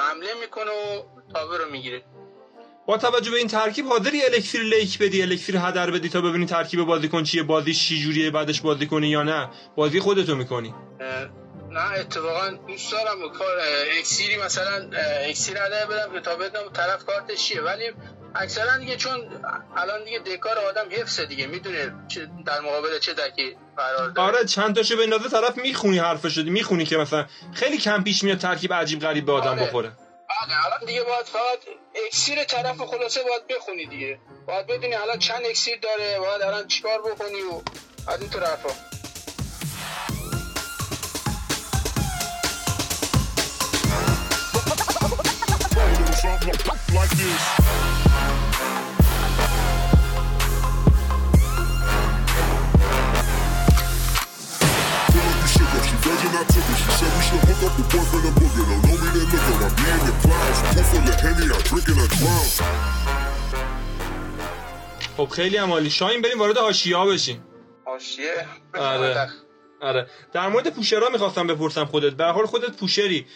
حمله 0.00 0.28
می‌کنه 0.40 0.70
و 0.70 1.02
تاور 1.34 1.58
رو 1.58 1.70
می‌گیره. 1.70 2.02
با 2.86 2.98
توجه 2.98 3.30
به 3.30 3.36
این 3.36 3.48
ترکیب 3.48 3.86
حاضری 3.86 4.22
الکتری 4.22 4.70
لیک 4.70 4.98
بدی 4.98 5.22
الکتری 5.22 5.56
هدر 5.56 5.90
بدی 5.90 6.08
تا 6.08 6.20
ببینی 6.20 6.46
ترکیب 6.46 6.82
بازیکن 6.82 7.22
چیه 7.22 7.42
بازی 7.42 7.74
چی 7.74 8.00
جوریه 8.02 8.30
بعدش 8.30 8.60
بازی 8.60 8.86
کنی 8.86 9.08
یا 9.08 9.22
نه. 9.22 9.48
بازی 9.76 10.00
خودتو 10.00 10.34
می‌کنی. 10.34 10.74
نه 11.70 11.92
اتفاقا 12.00 12.50
دوست 12.68 12.92
دارم 12.92 13.32
کار 13.38 13.56
اکسیری 13.98 14.36
مثلا 14.36 14.90
اکسیر 15.28 15.56
هدر 15.56 15.86
بدم 15.86 16.20
تا 16.20 16.36
بدم 16.36 16.68
طرف 16.72 17.04
کارتش 17.04 17.44
چیه. 17.44 17.60
ولی 17.60 17.92
اکثرا 18.34 18.76
دیگه 18.76 18.96
چون 18.96 19.44
الان 19.76 20.04
دیگه 20.04 20.18
دکار 20.18 20.58
آدم 20.58 20.86
حفظه 20.90 21.26
دیگه 21.26 21.46
می‌دونه 21.46 21.94
در 22.46 22.60
مقابل 22.60 22.98
چه 22.98 23.14
دکی 23.14 23.56
قرار 23.76 24.08
داره. 24.08 24.28
آره 24.28 24.44
چند 24.44 24.74
تاشو 24.74 24.96
بندازه 24.96 25.28
طرف 25.28 25.58
می‌خونی 25.58 25.98
حرفش 25.98 26.34
شدی 26.34 26.50
می‌خونی 26.50 26.84
که 26.84 26.96
مثلا 26.96 27.26
خیلی 27.54 27.78
کم 27.78 28.04
پیش 28.04 28.24
میاد 28.24 28.38
ترکیب 28.38 28.72
عجیب 28.72 29.00
غریب 29.00 29.26
به 29.26 29.32
آدم 29.32 29.50
آره. 29.50 29.66
بخوره. 29.66 29.88
بله 29.88 30.66
الان 30.66 30.86
دیگه 30.86 31.02
باید 31.02 31.26
فقط 31.26 31.58
اکسیر 32.06 32.44
طرف 32.44 32.76
خلاصه 32.76 33.20
باید 33.22 33.46
بخونی 33.46 33.86
دیگه. 33.86 34.18
باید 34.46 34.66
بدونی 34.66 34.94
الان 34.94 35.18
چند 35.18 35.46
اکسیر 35.46 35.78
داره 35.78 36.18
باید 36.20 36.42
الان 36.42 36.66
چیکار 36.66 37.00
بکنی 37.02 37.42
و 37.42 37.62
از 38.10 38.20
این 38.20 38.30
طرف 38.30 38.89
خب 65.16 65.28
خیلی 65.28 65.56
هم 65.56 65.72
عالی. 65.72 65.90
شاهیم 65.90 66.22
بریم 66.22 66.38
وارد 66.38 66.56
حاشیه 66.56 66.96
ها 66.96 67.06
بشیم. 67.06 67.44
حاشیه؟ 67.84 68.46
آره. 68.74 69.08
آره. 69.08 69.30
آره. 69.80 70.06
در 70.32 70.48
مورد 70.48 70.74
پوشرها 70.74 71.08
می‌خواستم 71.08 71.46
بپرسم 71.46 71.84
خودت. 71.84 72.12
به 72.12 72.24
حال 72.24 72.46
خودت 72.46 72.76
پوشری. 72.76 73.26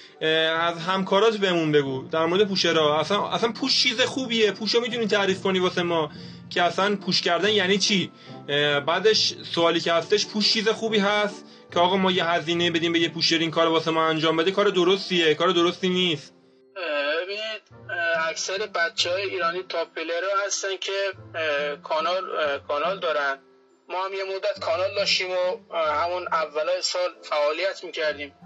از 0.61 0.79
همکارات 0.79 1.37
بهمون 1.37 1.73
بگو. 1.73 2.09
در 2.09 2.27
مورد 2.27 2.49
پوشرها 2.49 3.01
اصلا 3.01 3.29
اصلا 3.29 3.53
پوش 3.53 3.83
چیز 3.83 4.01
خوبیه. 4.01 4.53
پوشو 4.53 4.81
می‌تونی 4.81 5.07
تعریف 5.07 5.43
کنی 5.43 5.59
واسه 5.59 5.83
ما. 5.83 6.11
که 6.51 6.63
اصلا 6.63 6.97
پوش 6.97 7.23
کردن 7.23 7.49
یعنی 7.49 7.79
چی؟ 7.79 8.13
بعدش 8.87 9.35
سوالی 9.55 9.81
که 9.81 9.93
هستش 9.93 10.27
پوش 10.27 10.53
چیز 10.53 10.69
خوبی 10.69 10.99
هست؟ 10.99 11.45
که 11.73 11.81
آقا 11.81 11.97
ما 11.97 12.11
یه 12.11 12.25
هزینه 12.25 12.71
بدیم 12.71 12.93
به 12.93 12.99
یه 12.99 13.09
پوشر 13.09 13.39
این 13.39 13.51
کار 13.51 13.69
واسه 13.69 13.91
ما 13.91 14.07
انجام 14.07 14.37
بده 14.37 14.51
کار 14.51 14.69
درستیه. 14.69 15.35
کار 15.35 15.51
درستی 15.51 15.89
نیست. 15.89 16.35
ببینید 17.23 17.63
اکثر 18.31 18.59
بچه 18.67 19.11
های 19.11 19.23
ایرانی 19.23 19.63
تاپ 19.63 19.99
رو 19.99 20.47
هستن 20.47 20.77
که 20.81 20.93
کانال 21.83 22.23
کانال 22.69 23.01
دارن. 23.01 23.39
ما 23.89 24.05
هم 24.05 24.15
یه 24.15 24.25
مدت 24.25 24.61
کانال 24.61 24.95
داشتیم 24.95 25.31
و 25.31 25.77
همون 25.77 26.29
اولای 26.33 26.83
سال 26.83 27.11
فعالیت 27.23 27.85
می‌کردیم. 27.85 28.37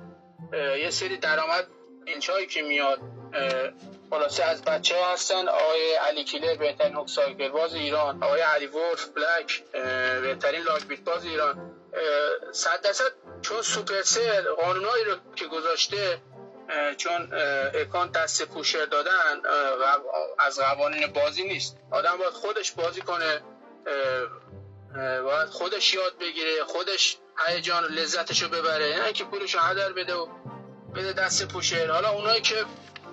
یه 0.53 0.91
سری 0.91 1.17
درآمد 1.17 1.67
اینچایی 2.07 2.47
که 2.47 2.63
میاد 2.63 2.99
خلاصه 4.11 4.45
از 4.45 4.65
بچه 4.65 4.97
ها 4.97 5.13
هستن. 5.13 5.49
آقای 5.49 5.95
علی 5.95 6.25
کیلر 6.25 6.57
بهترین 6.57 6.95
هوک 6.95 7.51
باز 7.51 7.75
ایران. 7.75 8.23
آقای 8.23 8.41
علی 8.41 8.67
ورف 8.67 9.07
بلک 9.07 9.63
بهترین 10.23 10.63
لاک 10.63 10.85
بیت 10.85 11.01
باز 11.01 11.25
ایران. 11.25 11.75
صد 12.53 12.81
درصد 12.81 13.13
چون 13.43 13.63
سوپرسل 13.63 14.43
قانونایی 14.43 15.05
رو 15.05 15.15
که 15.37 15.47
گذاشته 15.47 16.19
چون 16.97 17.35
اکان 17.75 18.11
دست 18.11 18.45
پوشر 18.45 18.85
دادن 18.85 19.43
از 20.39 20.59
قوانین 20.61 21.07
بازی 21.07 21.45
نیست. 21.45 21.77
آدم 21.91 22.17
باید 22.17 22.33
خودش 22.33 22.73
بازی 22.73 23.01
کنه 23.01 23.43
باید 24.95 25.49
خودش 25.49 25.95
یاد 25.95 26.19
بگیره 26.19 26.65
خودش 26.65 27.17
هیجان 27.47 27.85
و 27.85 27.89
لذتش 27.89 28.43
رو 28.43 28.49
ببره. 28.49 28.99
نه 28.99 29.13
که 29.13 29.25
پولش 29.25 29.55
رو 29.55 29.61
هدر 29.61 29.93
بده 29.93 30.15
و 30.15 30.27
بده 30.95 31.13
دست 31.13 31.49
پوشر 31.49 31.91
حالا 31.91 32.11
اونایی 32.11 32.41
که 32.41 32.65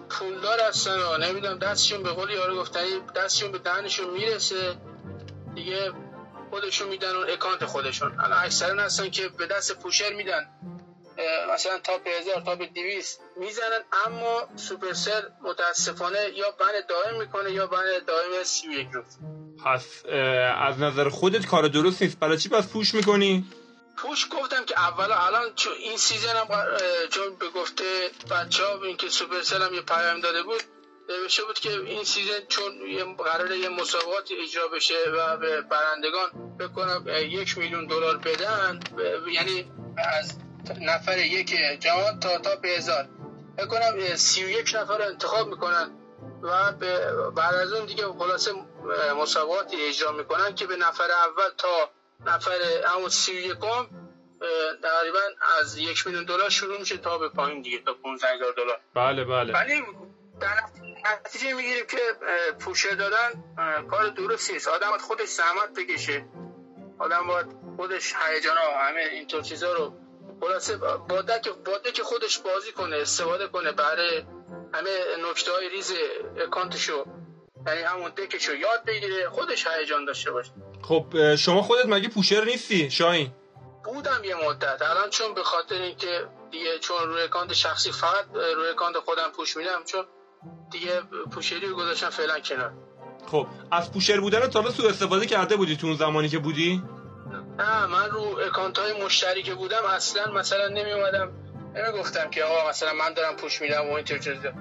پولدار 0.09 0.59
هستن 0.59 0.99
و 0.99 1.17
نمی‌دونم 1.17 1.59
دستشون 1.59 2.03
به 2.03 2.09
قول 2.09 2.29
یارو 2.29 2.55
گفتنی 2.55 3.01
دستشون 3.15 3.51
به 3.51 3.57
دهنشون 3.57 4.09
می‌رسه 4.09 4.75
دیگه 5.55 5.91
خودشون 6.49 6.87
میدن 6.87 7.15
اون 7.15 7.29
اکانت 7.29 7.65
خودشون. 7.65 8.19
الان 8.19 8.43
اکثرا 8.45 8.83
هستن 8.83 9.09
که 9.09 9.27
به 9.29 9.47
دست 9.47 9.79
پوشر 9.79 10.13
میدن. 10.13 10.49
مثلا 11.53 11.79
تا 11.79 11.97
به 11.97 12.09
هزار 12.09 12.41
تا 12.41 12.55
به 12.55 12.65
device 12.65 13.19
می‌زنن 13.37 13.83
اما 14.05 14.47
Supercell 14.55 15.21
متاسفانه 15.41 16.29
یا 16.33 16.51
ban 16.51 16.71
دائم 16.89 17.19
می‌کنه 17.19 17.51
یا 17.51 17.67
ban 17.67 17.83
دائم 18.07 18.31
یک 18.71 18.87
روز 18.93 19.17
پس 19.63 20.05
از 20.57 20.79
نظر 20.79 21.09
خودت 21.09 21.45
کار 21.45 21.67
درست 21.67 22.01
نیست. 22.01 22.19
برای 22.19 22.37
چی 22.37 22.49
پس 22.49 22.67
push 22.67 22.93
می‌کنی؟ 22.93 23.45
push 23.97 24.27
گفتم 24.31 24.65
که 24.65 24.79
اولا 24.79 25.15
الان 25.15 25.55
چون 25.55 25.73
این 25.79 25.97
season 25.97 26.35
هم 26.35 26.47
چون 27.09 27.35
به 27.39 27.49
گفته 27.49 27.83
بچه 28.31 28.63
ها 28.63 28.83
این 28.83 28.97
که 28.97 29.09
Supercell 29.09 29.61
هم 29.61 29.73
یه 29.73 29.81
پیام 29.81 30.19
داده 30.19 30.43
بود 30.43 30.63
نوشته 31.09 31.43
بود 31.43 31.59
که 31.59 31.69
این 31.79 32.03
season 32.03 32.39
چون 32.47 32.73
یه 32.89 33.03
قرار 33.03 33.51
یه 33.51 33.69
مسابقات 33.69 34.29
اجرا 34.43 34.67
بشه 34.67 34.93
و 35.17 35.37
به 35.37 35.61
برندگان 35.61 36.57
بکنم 36.59 37.05
یک 37.29 37.57
میلیون 37.57 37.87
دلار 37.87 38.17
بدن. 38.17 38.79
یعنی 39.33 39.71
از 39.97 40.37
نفر 40.81 41.17
یک 41.17 41.53
جوان 41.79 42.19
تا 42.19 42.37
تا 42.37 42.55
به 42.55 42.69
هزار. 42.69 43.07
بکنم 43.57 44.15
سی 44.15 44.45
و 44.45 44.49
یک 44.49 44.75
نفر 44.75 45.01
انتخاب 45.01 45.47
می‌کنن 45.47 45.91
و 46.43 46.71
بعد 47.31 47.55
از 47.55 47.73
اون 47.73 47.85
دیگه 47.85 48.07
خلاصه 48.07 48.51
مسابقاتی 49.17 49.85
اجرا 49.85 50.11
می‌کنن 50.11 50.55
که 50.55 50.67
به 50.67 50.75
نفر 50.75 51.11
اول 51.11 51.49
تا 51.57 51.89
نفر 52.25 52.51
همون 52.85 53.09
سی 53.09 53.31
و 53.31 53.41
یکم 53.41 53.87
تقریبا 54.83 55.19
از 55.59 55.77
یک 55.77 56.07
میلیون 56.07 56.25
دلار 56.25 56.49
شروع 56.49 56.79
میشه 56.79 56.97
تا 56.97 57.17
به 57.17 57.29
پایین 57.29 57.61
دیگه 57.61 57.79
تا 57.79 57.93
15 57.93 58.27
هزار 58.27 58.53
دلار. 58.53 58.79
بله 58.93 59.23
بله. 59.23 59.53
ولی 59.53 59.83
در 60.39 60.55
نتیجه 61.11 61.53
می‌گیریم 61.53 61.85
که 61.85 61.97
پوشه 62.59 62.95
دادن 62.95 63.43
کار 63.91 64.09
درستی 64.09 64.53
نیست. 64.53 64.67
آدم 64.67 64.97
خودش 64.97 65.27
زحمت 65.27 65.73
بکشه. 65.77 66.25
آدم 66.99 67.27
باید 67.27 67.47
خودش 67.75 68.13
هیجان 68.13 68.57
ها 68.57 68.87
همه 68.87 69.01
اینطور 69.11 69.41
چیزا 69.41 69.73
رو 69.73 69.93
خلاصه 70.41 70.77
باده 70.77 71.39
که 71.39 71.91
که 71.93 72.03
خودش 72.03 72.39
بازی 72.39 72.71
کنه 72.71 72.95
استفاده 72.95 73.47
کنه. 73.47 73.71
برای 73.71 74.25
همه 74.73 74.99
نکته 75.29 75.51
های 75.51 75.69
ریز 75.69 75.93
account 76.37 76.85
شو 76.85 77.05
یعنی 77.67 77.81
همون 77.81 78.11
deck 78.17 78.39
شو 78.39 78.55
یاد 78.55 78.85
بگیره 78.87 79.29
خودش 79.29 79.67
هیجان 79.67 80.05
داشته 80.05 80.31
باشه. 80.31 80.51
خب 80.81 81.35
شما 81.35 81.61
خودت 81.61 81.85
مگه 81.85 82.09
pusher 82.09 82.43
نیستی 82.43 82.91
شاین 82.91 83.31
بودم 83.83 84.23
یه 84.23 84.35
مدت. 84.35 84.81
الان 84.81 85.09
چون 85.09 85.33
به 85.33 85.43
خاطر 85.43 85.75
اینکه 85.75 86.27
دیگه 86.51 86.79
چون 86.79 86.97
روی 87.07 87.21
account 87.21 87.53
شخصی 87.53 87.91
فقط 87.91 88.25
روی 88.33 88.69
account 88.69 88.97
خودم 88.97 89.31
push 89.35 89.57
میدم 89.57 89.83
چون 89.85 90.05
دیگه 90.71 91.01
pusher 91.31 91.62
ی 91.62 91.67
رو 91.67 91.75
گذاشتم 91.75 92.09
فعلا 92.09 92.39
کنار. 92.39 92.73
خب 93.31 93.47
از 93.71 93.91
پوشر 93.91 94.19
بودن 94.19 94.47
تا 94.47 94.71
سو 94.71 94.87
استفاده 94.87 95.25
کرده 95.25 95.55
بودی 95.55 95.77
تو 95.77 95.87
اون 95.87 95.95
زمانی 95.95 96.29
که 96.29 96.39
بودی؟ 96.39 96.83
نه 97.57 97.85
من 97.85 98.09
رو 98.09 98.39
اکانت 98.47 98.79
های 98.79 99.03
مشتری 99.05 99.43
که 99.43 99.55
بودم 99.55 99.85
اصلا 99.85 100.31
مثلا 100.31 100.67
نمی 100.67 100.91
اومدم 100.91 101.31
نمی 101.75 101.99
گفتم 101.99 102.29
که 102.29 102.43
آقا 102.43 102.69
مثلا 102.69 102.93
من 102.93 103.13
دارم 103.13 103.35
پوش 103.35 103.61
میدم 103.61 103.89
و 103.89 103.93
اینطور 103.93 104.17
چیزا. 104.17 104.51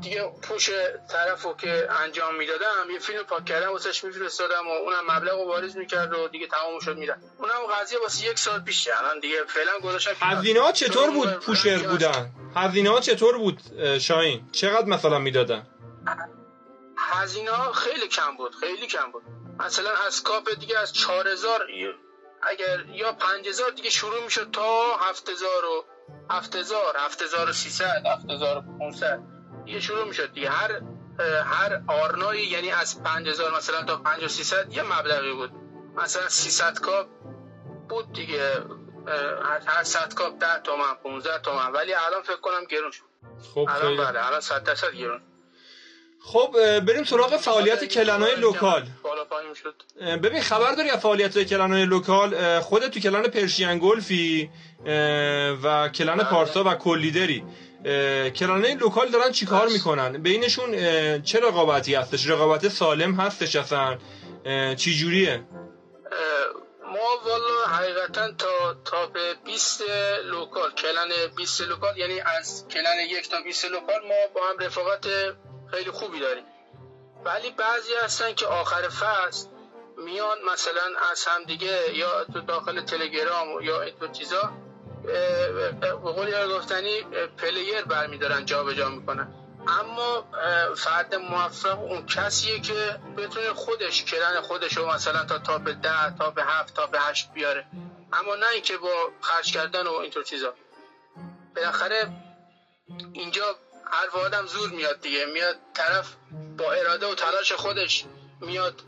دیگه 0.00 0.32
پوش 0.42 0.70
طرف 1.08 1.42
رو 1.42 1.54
که 1.56 1.88
انجام 1.90 2.36
می‌دادم 2.36 2.90
یه 2.92 2.98
فیلم 2.98 3.22
پاک 3.22 3.44
کردم 3.44 3.72
واسش 3.72 4.04
میفرستادم 4.04 4.66
و 4.66 4.70
اونم 4.70 5.16
مبلغ 5.16 5.40
رو 5.40 5.48
واریز 5.48 5.76
می‌کرد 5.76 6.12
و 6.12 6.28
دیگه 6.28 6.46
تمام 6.46 6.80
شد 6.80 6.96
میرم 6.96 7.22
اونم 7.38 7.74
قضیه 7.80 7.98
واسه 7.98 8.26
یک 8.26 8.38
سال 8.38 8.60
پیش 8.60 8.88
الان 8.98 9.20
دیگه 9.20 9.44
فعلا 9.44 9.78
گذاشتم 9.78 10.12
هزینه 10.20 10.60
ها 10.60 10.72
چطور 10.72 11.10
بود 11.10 11.28
پوشر 11.28 11.78
بودن؟ 11.78 12.30
هزینه 12.56 12.90
ها 12.90 13.00
چطور 13.00 13.38
بود 13.38 13.60
شاین 13.98 14.50
چقدر 14.52 14.86
مثلا 14.86 15.18
می‌دادن؟ 15.18 15.66
هزینه 16.98 17.50
ها 17.50 17.72
خیلی 17.72 18.08
کم 18.08 18.36
بود 18.36 18.54
خیلی 18.54 18.86
کم 18.86 19.12
بود. 19.12 19.22
مثلا 19.58 19.90
از 20.06 20.22
کاپ 20.22 20.50
دیگه 20.60 20.78
از 20.78 20.92
4000 20.92 21.66
اگر 22.42 22.84
یا 22.92 23.12
5000 23.12 23.70
دیگه 23.70 23.90
شروع 23.90 24.24
می‌شد 24.24 24.50
تا 24.52 24.96
7000 24.96 25.64
و 25.64 25.84
7000 26.30 26.96
7300 26.96 28.02
7500 28.06 29.39
دیگه 29.64 29.80
شروع 29.80 30.04
می‌شد 30.04 30.32
دیگه. 30.32 30.50
هر 30.50 30.80
هر 31.44 31.80
آرنایی 31.86 32.46
یعنی 32.46 32.70
از 32.70 33.02
5000 33.02 33.56
مثلا 33.56 33.82
تا 33.82 33.96
5300 33.96 34.72
یه 34.72 34.82
مبلغی 34.82 35.32
بود. 35.32 35.50
مثلا 35.96 36.28
300 36.28 36.78
کاپ 36.78 37.06
بود 37.88 38.12
دیگه. 38.12 38.52
هر 39.66 39.84
100 39.84 40.14
کاپ 40.14 40.38
10 40.38 40.46
تومن 40.64 40.94
15 41.02 41.38
تومن. 41.38 41.72
ولی 41.72 41.94
الان 41.94 42.22
فکر 42.22 42.40
کنم 42.40 42.64
گرون 42.70 42.90
شد. 42.90 43.04
خب 43.54 43.68
الان 43.68 43.96
بله 43.96 44.26
الان 44.26 44.40
100 44.40 44.64
درصد 44.64 44.92
گرون. 44.92 45.20
خب 46.22 46.80
بریم 46.80 47.04
سراغ 47.04 47.36
فعالیت 47.36 47.84
clan 47.84 48.36
ای 48.36 48.43
local. 48.43 48.88
ببین 50.22 50.42
خبر 50.42 50.74
داری 50.74 50.90
از 50.90 50.98
فعالیت 51.00 51.38
clan 51.38 51.84
ای 51.84 51.95
local؟ 51.95 52.60
خودت 52.60 52.90
تو 52.90 53.00
clan 53.00 53.22
Persian 53.22 53.78
Gulf 53.78 54.36
ی 54.36 54.50
و 55.62 55.88
clan 55.88 56.16
بله. 56.16 56.24
پارسا 56.24 56.64
و 56.64 56.74
کلیدری. 56.74 57.44
clan 58.36 58.74
ای 58.74 58.80
local 58.80 59.08
دارن 59.08 59.32
چیکار 59.32 59.68
می‌کنن؟ 59.68 60.22
بینشون 60.22 60.72
چه 61.22 61.40
رقابتی 61.40 61.94
هستش؟ 61.94 62.28
رقابت 62.28 62.68
سالم 62.68 63.14
هستش 63.14 63.56
اصلا؟ 63.56 63.98
چی 64.76 64.94
جوریه 64.94 65.44
ما 66.92 67.30
والا 67.30 67.66
حقیقتا 67.66 68.32
تا 68.32 68.74
top 68.84 69.18
20 69.44 69.82
local 70.24 70.72
clan 70.72 71.08
20 71.36 71.60
local 71.60 71.98
یعنی 71.98 72.20
از 72.20 72.68
clan 72.68 73.00
یک 73.10 73.28
تا 73.28 73.36
20 73.44 73.64
local 73.64 74.00
ما 74.08 74.26
با 74.34 74.40
هم 74.50 74.58
رفاقت 74.58 75.06
خیلی 75.70 75.90
خوبی 75.90 76.20
داریم. 76.20 76.44
ولی 77.24 77.50
بعضی 77.50 77.92
هستن 78.04 78.34
که 78.34 78.46
آخر 78.46 78.88
فصل 78.88 79.48
میان 80.04 80.38
مثلا 80.52 80.82
از 81.10 81.24
هم 81.24 81.44
دیگه 81.44 81.94
یا 81.94 82.24
تو 82.24 82.40
داخل 82.40 82.84
تلگرام 82.84 83.60
یا 83.62 83.82
این 83.82 84.12
چیزا 84.12 84.52
به 85.02 85.92
قول 85.92 86.56
گفتنی 86.56 87.02
player 87.38 87.84
برمیدارن 87.84 88.44
جا 88.44 88.64
به 88.64 88.74
جا 88.74 88.88
می‌کنن. 88.88 89.34
اما 89.68 90.24
فرد 90.76 91.14
موفق 91.14 91.78
اون 91.80 92.06
کسیه 92.06 92.60
که 92.60 93.00
بتونه 93.16 93.52
خودش 93.52 94.04
clan 94.04 94.40
خودش 94.40 94.76
رو 94.76 94.86
مثلا 94.86 95.24
تا 95.24 95.38
top 95.38 95.68
ده 95.68 96.16
top 96.18 96.38
هفت 96.42 96.74
top 96.74 96.96
هشت 96.98 97.32
بیاره. 97.32 97.66
اما 98.12 98.34
نه 98.34 98.46
اینکه 98.54 98.76
با 98.76 99.10
خرج 99.20 99.52
کردن 99.52 99.86
و 99.86 99.92
اینطور 99.92 100.24
چیزا. 100.24 100.54
بالاخره 101.56 102.08
اینجا 103.12 103.56
هر 103.92 104.20
آدم 104.24 104.46
زور 104.46 104.70
میاد 104.70 105.00
دیگه. 105.00 105.24
میاد 105.24 105.56
طرف 105.74 106.16
با 106.58 106.72
اراده 106.72 107.06
و 107.06 107.14
تلاش 107.14 107.52
خودش 107.52 108.04
میاد 108.40 108.82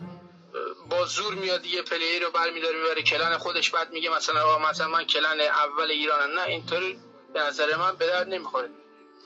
با 0.92 1.06
زور 1.06 1.34
میاد 1.34 1.66
یه 1.66 1.82
player 1.82 2.22
رو 2.22 2.30
برمیداره 2.30 2.76
می‌بره 2.76 3.02
clan 3.02 3.38
خودش 3.38 3.70
بعد 3.70 3.92
میگه 3.92 4.10
مثلا 4.10 4.58
مثلا 4.58 4.88
من 4.88 5.04
clan 5.04 5.40
اول 5.40 5.90
ایرانم. 5.90 6.38
نه 6.38 6.42
اینطوری 6.46 6.98
به 7.34 7.40
نظر 7.40 7.76
من 7.76 7.96
به 7.96 8.06
درد 8.06 8.28
نمی‌خوره. 8.28 8.68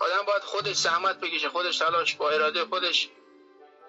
آدم 0.00 0.26
باید 0.26 0.42
خودش 0.42 0.76
زحمت 0.76 1.20
بکشه 1.20 1.48
خودش 1.48 1.78
تلاش 1.78 2.14
با 2.14 2.30
اراده 2.30 2.64
خودش 2.64 3.08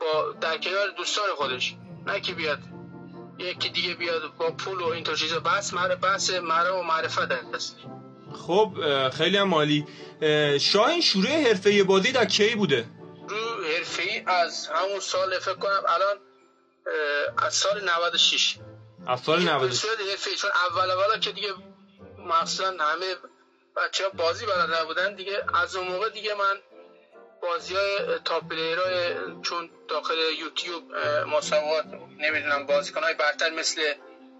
با 0.01 0.31
در 0.41 0.57
کنار 0.57 0.89
دوستان 0.89 1.25
خودش. 1.35 1.75
نه 2.05 2.21
که 2.21 2.33
بیاد 2.33 2.59
یکی 3.39 3.69
دیگه 3.69 3.93
بیاد 3.93 4.21
با 4.37 4.51
پول 4.51 4.81
و 4.81 4.87
اینطور 4.87 5.15
چیزا. 5.15 5.39
بس 5.39 5.73
مر 5.73 5.95
بس 5.95 6.29
مره 6.29 6.71
و 6.71 6.81
معرفت 6.81 7.31
هست 7.31 7.77
خب 8.47 8.73
خیلی 9.17 9.37
هم 9.37 9.47
مالی 9.47 9.85
شاین 10.59 11.01
شروع 11.01 11.31
حرفه 11.31 11.83
بازی 11.83 12.11
در 12.11 12.25
کی 12.25 12.55
بوده؟ 12.55 12.85
رو 13.29 13.63
حرفه 13.63 14.23
از 14.27 14.67
همون 14.67 14.99
سال 14.99 15.39
فکر 15.39 15.53
کنم 15.53 15.83
الان 15.87 16.17
از 17.37 17.53
سال 17.53 17.89
96 17.89 18.57
از 19.07 19.21
سال 19.21 19.43
96 19.49 20.41
چون 20.41 20.51
اول 20.69 20.91
اولا 20.91 21.17
که 21.17 21.31
دیگه 21.31 21.49
مثلا 22.17 22.83
همه 22.83 23.15
بچه 23.75 24.03
ها 24.03 24.09
بازی 24.09 24.45
بلد 24.45 24.85
بودن 24.85 25.15
دیگه 25.15 25.43
از 25.53 25.75
اون 25.75 25.87
موقع 25.87 26.09
دیگه 26.09 26.33
من 26.33 26.59
بازی 27.41 27.75
های 27.75 28.19
تاپ 28.25 28.53
چون 29.41 29.69
داخل 29.87 30.17
یوتیوب 30.39 30.83
مسابقات 31.27 31.85
نمی‌دونم 32.19 32.65
بازیکن 32.65 33.03
های 33.03 33.13
برتر 33.13 33.49
مثل 33.49 33.81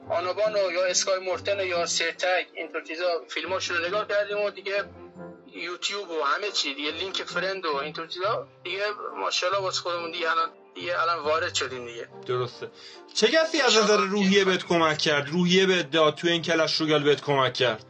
آنوبانو 0.09 0.71
یا 0.71 0.85
اسکای 0.85 1.19
مورتن 1.19 1.59
یا 1.59 1.85
سرتگ 1.85 2.45
اینطور 2.53 2.83
چیزا 2.83 3.25
رو 3.69 3.87
نگاه 3.87 4.07
کردیم 4.07 4.41
و 4.41 4.49
دیگه 4.49 4.85
یوتیوب 5.47 6.09
و 6.09 6.23
همه 6.23 6.51
چی 6.51 6.73
دیگه 6.73 6.91
لینک 6.91 7.23
فرند 7.23 7.65
و 7.65 7.75
اینطور 7.75 8.07
چیزا 8.07 8.47
دیگه 8.63 8.85
ماشاءالله 9.15 9.61
واسه 9.61 9.81
خودمون 9.81 10.11
دیگه 10.11 10.31
الان 10.31 10.49
دیگه 10.79 11.01
الان 11.01 11.19
وارد 11.19 11.53
شدیم 11.53 11.85
دیگه. 11.85 12.07
درسته. 12.25 12.71
چه 13.13 13.27
کسی 13.27 13.61
از 13.61 13.77
نظر 13.77 13.97
روحیه 13.97 14.45
بهت 14.45 14.63
کمک 14.63 14.97
کرد؟ 14.97 15.29
روحیه 15.29 15.65
به 15.65 15.83
داد 15.83 16.15
تو 16.15 16.27
این 16.27 16.41
کلش 16.41 16.81
روگل 16.81 17.03
بهت 17.03 17.21
کمک 17.21 17.53
کرد؟ 17.53 17.85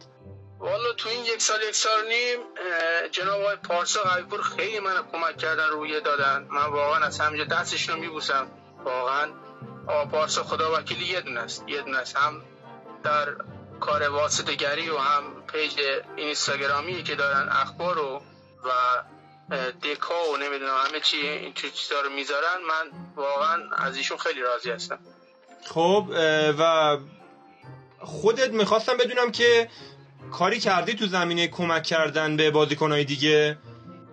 والا 0.58 0.92
تو 0.92 1.08
این 1.08 1.24
یک 1.24 1.42
سال 1.42 1.62
یک 1.68 1.74
سال 1.74 2.08
نیم 2.08 2.38
جناب 3.10 3.40
آقای 3.40 3.56
پارسا 3.56 4.02
قویپور 4.02 4.42
خیلی 4.42 4.80
من 4.80 4.94
کمک 5.12 5.36
کردن 5.36 5.68
روحیه 5.68 6.00
دادن. 6.00 6.46
من 6.50 6.66
واقعا 6.66 7.04
از 7.06 7.20
همینجا 7.20 7.44
دستشون 7.44 7.94
رو 7.94 8.00
میبوسم. 8.00 8.46
واقعا. 8.84 9.32
آقا 9.86 10.04
پارسا 10.04 10.44
خدا 10.44 10.78
وکیلی 10.78 11.04
یه 11.04 11.20
دونه 11.20 11.40
است 11.40 11.64
یه 11.68 11.82
دونه 11.82 11.98
است. 11.98 12.16
هم 12.16 12.42
در 13.04 13.36
کار 13.80 14.08
واسطگری 14.08 14.90
و 14.90 14.98
هم 14.98 15.22
پیج 15.52 15.80
اینستاگرامی 16.16 17.02
که 17.02 17.14
دارن 17.14 17.48
اخبار 17.48 17.98
و 17.98 18.22
و 18.64 18.70
دکا 19.82 20.32
و 20.32 20.36
نمی‌دونم 20.36 20.76
همه 20.86 21.00
چی 21.00 21.16
این 21.16 21.52
چیزا 21.52 22.00
رو 22.00 22.10
می‌ذارن 22.10 22.58
من 22.68 22.90
واقعا 23.16 23.62
از 23.76 23.96
ایشون 23.96 24.18
خیلی 24.18 24.40
راضی 24.40 24.70
هستم. 24.70 24.98
خب 25.64 26.04
و 26.58 26.96
خودت 27.98 28.50
می‌خواستم 28.50 28.96
بدونم 28.96 29.32
که 29.32 29.68
کاری 30.32 30.60
کردی 30.60 30.94
تو 30.94 31.06
زمینه 31.06 31.48
کمک 31.48 31.82
کردن 31.82 32.36
به 32.36 32.50
بازیکنهای 32.50 33.04
دیگه؟ 33.04 33.58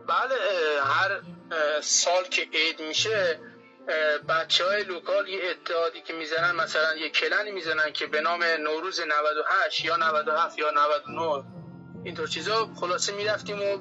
بله 0.07 0.35
هر 0.83 1.19
سال 1.81 2.23
که 2.23 2.47
عید 2.53 2.81
میشه 2.81 3.39
بچه 4.29 4.65
های 4.65 4.83
لوکال 4.83 5.27
یه 5.27 5.39
اتحادی 5.49 6.01
که 6.01 6.13
می‌زنن 6.13 6.55
مثلا 6.55 6.95
یه 6.95 7.09
کلنی 7.09 7.51
می‌زنن 7.51 7.91
که 7.93 8.07
به 8.07 8.21
نام 8.21 8.43
نوروز 8.43 9.01
98 9.01 9.85
یا 9.85 9.95
97 9.95 10.59
یا 10.59 10.71
99 10.71 11.43
اینطور 12.05 12.27
چیزا 12.27 12.69
خلاصه 12.79 13.13
می‌رفتیم 13.13 13.59
و 13.61 13.77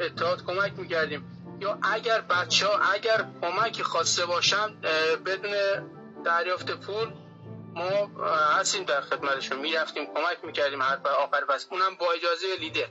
اتحاد 0.00 0.44
کمک 0.46 0.72
می‌کردیم. 0.76 1.24
یا 1.60 1.78
اگر 1.82 2.20
بچه 2.20 2.66
ها 2.66 2.78
اگر 2.78 3.24
کمکی 3.40 3.82
خواسته 3.82 4.26
باشن 4.26 4.80
بدون 5.26 5.52
دریافت 6.24 6.70
پول 6.70 7.08
ما 7.74 8.22
هستیم 8.58 8.84
در 8.84 9.00
خدمتشون. 9.00 9.58
می‌رفتیم 9.58 10.06
کمک 10.06 10.44
می‌کردیم 10.44 10.82
هر 10.82 10.98
آخر 11.18 11.44
بس 11.44 11.66
اونم 11.70 11.96
با 12.00 12.06
اجازه 12.12 12.46
لیده. 12.60 12.88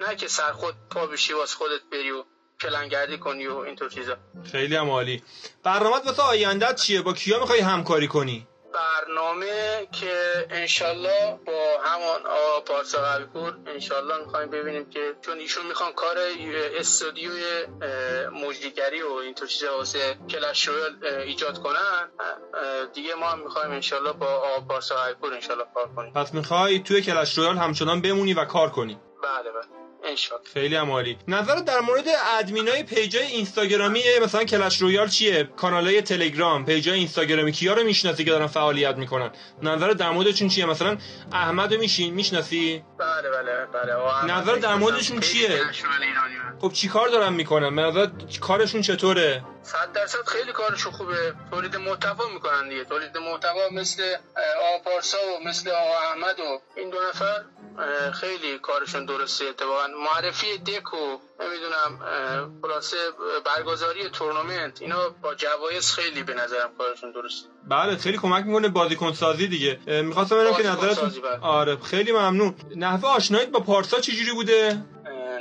نه 0.00 0.16
که 0.16 0.28
سر 0.28 0.52
خود 0.52 0.74
پا 0.90 1.06
بشی 1.06 1.32
واس 1.32 1.54
خودت 1.54 1.80
بری 1.92 2.10
و 2.10 2.24
کلنگردی 2.60 3.18
کنی 3.18 3.46
و 3.46 3.56
اینطور 3.56 3.88
چیزا. 3.88 4.16
خیلی 4.52 4.76
هم 4.76 4.90
عالی. 4.90 5.22
برنامه 5.62 5.96
واسه 6.06 6.22
آیندت 6.22 6.76
چیه؟ 6.76 7.02
با 7.02 7.12
کیا 7.12 7.40
می‌خوای 7.40 7.60
همکاری 7.60 8.08
کنی؟ 8.08 8.46
برنامه 8.74 9.88
که 10.00 10.46
انشالله 10.50 11.38
با 11.46 11.80
همان 11.84 12.26
آقا 12.26 12.60
پارسا 12.60 12.98
قویپور 13.02 13.54
انشالله 13.66 14.24
می‌خوایم 14.24 14.50
ببینیم 14.50 14.90
که 14.90 15.14
چون 15.20 15.38
ایشون 15.38 15.66
می‌خوان 15.66 15.92
کار 15.92 16.16
استودیوی 16.78 17.66
مجدیگری 18.32 19.02
و 19.02 19.12
اینطور 19.12 19.48
چیزا 19.48 19.76
واسه 19.76 20.16
Clash 20.30 20.68
ایجاد 21.26 21.58
کنن 21.58 22.08
دیگه 22.94 23.14
ما 23.14 23.26
هم 23.26 23.38
می‌خوایم 23.38 23.70
انشالله 23.70 24.12
با 24.12 24.26
آقا 24.26 24.60
پارسا 24.60 24.94
قویپور 24.96 25.34
انشالله 25.34 25.64
کار 25.74 25.88
کنیم. 25.96 26.12
پس 26.12 26.34
می‌خوای 26.34 26.78
توی 26.78 27.02
Clash 27.02 27.38
Royale 27.38 27.56
همچنان 27.56 28.02
بمونی 28.02 28.34
و 28.34 28.44
کار 28.44 28.70
کنی. 28.70 29.00
بله 29.22 29.50
بله. 29.50 29.81
خیلی 30.54 30.74
عالی 30.74 31.18
نظر 31.28 31.54
در 31.54 31.80
مورد 31.80 32.04
admin 32.38 32.82
ای 32.82 32.89
page 32.89 33.19
ای 33.19 33.26
اینستاگرامی 33.26 34.02
مثلا 34.22 34.44
Clash 34.44 34.82
Royale 34.82 35.08
چیه؟ 35.08 35.44
کانالای 35.44 36.02
تلگرام 36.02 36.64
page 36.64 36.91
ای 36.91 36.98
اینستاگرامی 36.98 37.52
کیا 37.52 37.74
رو 37.74 37.84
می‌شناسی 37.84 38.24
که 38.24 38.30
دارن 38.30 38.46
فعالیت 38.46 38.96
می‌کنن؟ 38.96 39.30
نظر 39.62 39.90
در 39.90 40.10
موردشون 40.10 40.48
چیه؟ 40.48 40.66
مثلا 40.66 40.98
احمد 41.32 41.74
رو 41.74 41.80
میشین 41.80 42.14
می‌شناسی؟ 42.14 42.84
بله 42.98 43.30
بله 43.30 43.66
بله. 43.66 44.24
نظر 44.24 44.54
در 44.54 44.74
موردشون 44.74 45.20
چیه؟ 45.20 45.60
خب 46.60 46.72
چیکار 46.72 47.08
دارن 47.08 47.32
می‌کنن؟ 47.32 47.78
نظر 47.78 48.06
کارشون 48.40 48.82
چطوره؟ 48.82 49.44
صد 49.62 49.92
درصد 49.92 50.26
خیلی 50.26 50.52
کارشون 50.52 50.92
خوبه. 50.92 51.34
تولید 51.50 51.76
محتوا 51.76 52.28
می‌کنن 52.34 52.68
دیگه. 52.68 52.84
تولید 52.84 53.18
محتوا 53.18 53.68
مثل 53.72 54.02
آقا 54.60 54.78
پارسا 54.84 55.18
و 55.18 55.48
مثل 55.48 55.70
آقا 55.70 55.98
احمد 55.98 56.40
و 56.40 56.60
این 56.76 56.90
دو 56.90 56.98
نفر 57.08 57.42
خیلی 58.12 58.58
کارشون 58.58 59.04
درسته. 59.04 59.44
اتفاقا 59.44 59.86
معرفی 60.04 60.58
دک 60.58 60.94
و 60.94 61.18
نمی‌دونم 61.40 61.98
خلاصه 62.62 62.96
برگزاری 63.44 64.08
تورنمنت 64.08 64.82
اینا 64.82 65.08
با 65.22 65.34
جوایز 65.34 65.90
خیلی 65.90 66.22
به 66.22 66.34
نظرم 66.34 66.70
کارشون 66.78 67.10
درسته. 67.12 67.48
بله 67.68 67.96
خیلی 67.96 68.18
کمک 68.18 68.46
می‌کنه 68.46 68.68
بازیکن 68.68 69.12
سازی 69.12 69.48
دیگه. 69.48 69.78
می‌خواستم 69.86 70.36
ببینم 70.36 70.56
که 70.56 70.62
نظرتون 70.62 71.08
بله. 71.08 71.38
آره 71.40 71.76
خیلی 71.76 72.12
ممنون. 72.12 72.54
نحوه 72.76 73.08
آشناییت 73.08 73.50
با 73.50 73.60
پارسا 73.60 74.00
چجوری 74.00 74.32
بوده؟ 74.32 74.84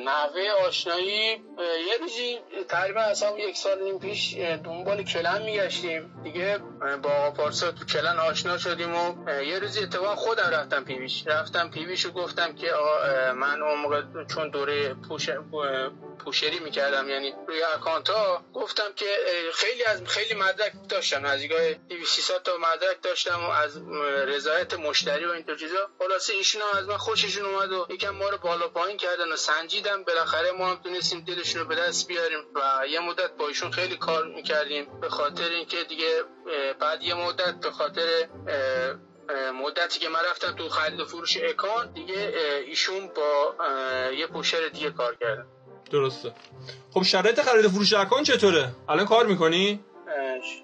نحوه 0.06 0.50
آشنایی 0.68 1.44
یه 1.88 1.98
روزی 2.00 2.40
تقریبا 2.70 3.02
اصلا 3.02 3.40
یک 3.40 3.58
سال 3.58 3.84
نیم 3.84 4.00
پیش 4.00 4.36
دنبال 4.38 5.04
کلن 5.04 5.42
میگشتیم. 5.42 6.22
دیگه 6.24 6.60
با 7.04 7.10
آقا 7.10 7.32
پارسا 7.32 7.72
تو 7.72 7.86
کلن 7.86 8.20
آشنا 8.20 8.58
شدیم 8.58 8.96
و 8.96 9.32
یه 9.42 9.60
روزی 9.60 9.84
اتفاق 9.84 10.18
خودم 10.18 10.50
رفتم 10.50 10.84
پیویش. 10.84 11.24
رفتم 11.28 11.70
پیویش 11.70 12.06
و 12.06 12.12
گفتم 12.12 12.56
که 12.56 12.72
من 13.36 13.62
اون 13.62 14.28
چون 14.28 14.50
دوره 14.50 14.94
پوش 14.94 15.30
پوشری 16.26 16.60
می‌کردم 16.60 17.10
یعنی 17.10 17.34
روی 17.48 17.64
اکانت 17.64 18.10
ها 18.10 18.46
گفتم 18.54 18.94
که 18.96 19.06
خیلی 19.54 19.84
از 19.84 20.04
خیلی 20.06 20.34
مدرک 20.34 20.72
داشتم. 20.90 21.26
نزدیکای 21.26 21.74
200 21.74 22.44
تا 22.44 22.52
مدرک 22.58 23.02
داشتم 23.04 23.46
و 23.46 23.50
از 23.50 23.82
رضایت 24.28 24.74
مشتری 24.74 25.26
و 25.26 25.32
اینطور 25.32 25.56
چیزا. 25.56 25.90
خلاصه 26.00 26.34
ایشون 26.34 26.62
از 26.74 26.88
من 26.88 26.98
خوششون 26.98 27.46
اومد 27.46 27.72
و 27.72 27.88
یکم 27.90 28.10
ما 28.10 28.30
رو 28.30 28.38
بالا 28.38 28.68
پایین 28.68 28.98
کردن 28.98 29.32
و 29.32 29.36
سنجیدم 29.92 30.04
بالاخره 30.04 30.52
ما 30.52 30.68
هم 30.68 30.76
تونستیم 30.84 31.22
دلشون 31.22 31.62
رو 31.62 31.68
به 31.68 31.76
دست 31.76 32.08
بیاریم 32.08 32.40
و 32.56 32.88
یه 32.88 33.00
مدت 33.00 33.38
با 33.38 33.48
ایشون 33.48 33.72
خیلی 33.72 33.98
کار 33.98 34.28
می‌کردیم. 34.28 35.00
به 35.02 35.10
خاطر 35.10 35.50
اینکه 35.50 35.84
دیگه 35.84 36.24
بعد 36.80 37.04
یه 37.04 37.14
مدت 37.14 37.60
به 37.60 37.72
خاطر 37.72 38.28
مدتی 39.64 40.00
که 40.00 40.10
من 40.10 40.20
رفتم 40.32 40.52
تو 40.52 40.70
خرید 40.70 41.00
و 41.00 41.06
فروش 41.06 41.38
اکان 41.38 41.94
دیگه 41.94 42.34
ایشون 42.68 43.08
با 43.16 43.56
یه 44.14 44.28
پوشر 44.28 44.68
دیگه 44.74 44.92
کار 44.92 45.16
کردن. 45.16 45.46
درسته. 45.92 46.34
خب 46.94 47.04
شرایط 47.04 47.42
خرید 47.42 47.68
فروش 47.68 47.94
اکان 47.94 48.24
چطوره؟ 48.24 48.70
الان 48.90 49.06
کار 49.06 49.26
می‌کنی؟ 49.26 49.80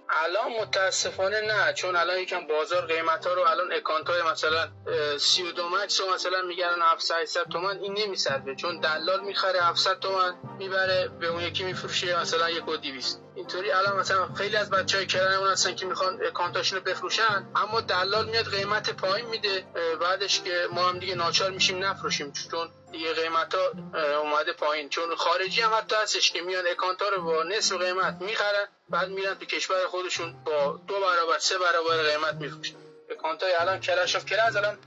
الان 0.10 0.52
متاسفانه 0.62 1.42
نه 1.42 1.74
چون 1.74 1.96
الان 1.96 2.20
یکم 2.20 2.48
بازار 2.48 2.86
قیمت 2.86 3.28
ها 3.28 3.34
رو 3.34 3.42
الان 3.42 3.74
اکانت 3.74 4.10
های 4.10 4.22
مثلا 4.22 4.70
32 5.18 5.70
مکس 5.70 6.02
رو 6.02 6.14
مثلا 6.14 6.42
میگن 6.42 6.76
700 6.82 7.44
تومن 7.52 7.80
این 7.80 7.98
نمیصرفه 7.98 8.56
چون 8.56 8.80
دلال 8.80 9.24
می‌خره 9.24 9.62
700 9.62 10.00
تومن 10.00 10.36
می‌بره 10.60 11.08
به 11.20 11.28
اون 11.28 11.42
یکی 11.42 11.64
میفروشه 11.64 12.20
مثلا 12.20 12.50
یک 12.50 12.68
و 12.68 12.78
200 12.78 13.22
اینطوری 13.36 13.72
الان 13.72 14.00
مثلا 14.00 14.34
خیلی 14.34 14.56
از 14.56 14.70
بچهای 14.70 15.06
کرنمون 15.06 15.48
هستن 15.48 15.76
که 15.76 15.86
می‌خوان 15.86 16.26
اکانتاشون 16.26 16.80
رو 16.80 16.86
بفروشن 16.86 17.48
اما 17.56 17.82
دلال 17.82 18.30
میاد 18.30 18.46
قیمت 18.46 18.90
پایین 18.90 19.30
میده 19.30 19.66
بعدش 20.02 20.42
که 20.42 20.68
ما 20.72 20.90
هم 20.90 21.00
دیگه 21.00 21.16
ناچار 21.16 21.52
میشیم 21.52 21.84
نفروشیم 21.84 22.34
چون 22.52 22.70
دیگه 22.92 23.14
قیمت 23.14 23.56
ها 23.56 23.72
اومده 24.20 24.54
پایین. 24.54 24.90
چون 24.90 25.16
خارجی 25.16 25.62
هم 25.62 25.74
حتی 25.74 25.96
هستش 25.96 26.32
که 26.32 26.42
میان 26.42 26.68
account 26.67 27.02
ها 27.02 27.10
رو 27.10 27.22
با 27.22 27.44
نصف 27.44 27.76
قیمت 27.76 28.18
می‌خرن 28.22 28.68
بعد 28.89 29.10
میرن 29.10 29.34
تو 29.34 29.45
کشور 29.45 29.88
خودشون 29.88 30.36
با 30.45 30.80
دو 30.88 30.93
برابر 30.93 31.39
سه 31.39 31.58
برابر 31.58 32.12
قیمت 32.12 32.34
میفروشن. 32.34 32.76
account 33.12 33.43
های 33.43 33.54
الان 33.54 33.80
Clash 33.80 34.15
of 34.15 34.26
Clans 34.26 34.56
الان 34.56 34.78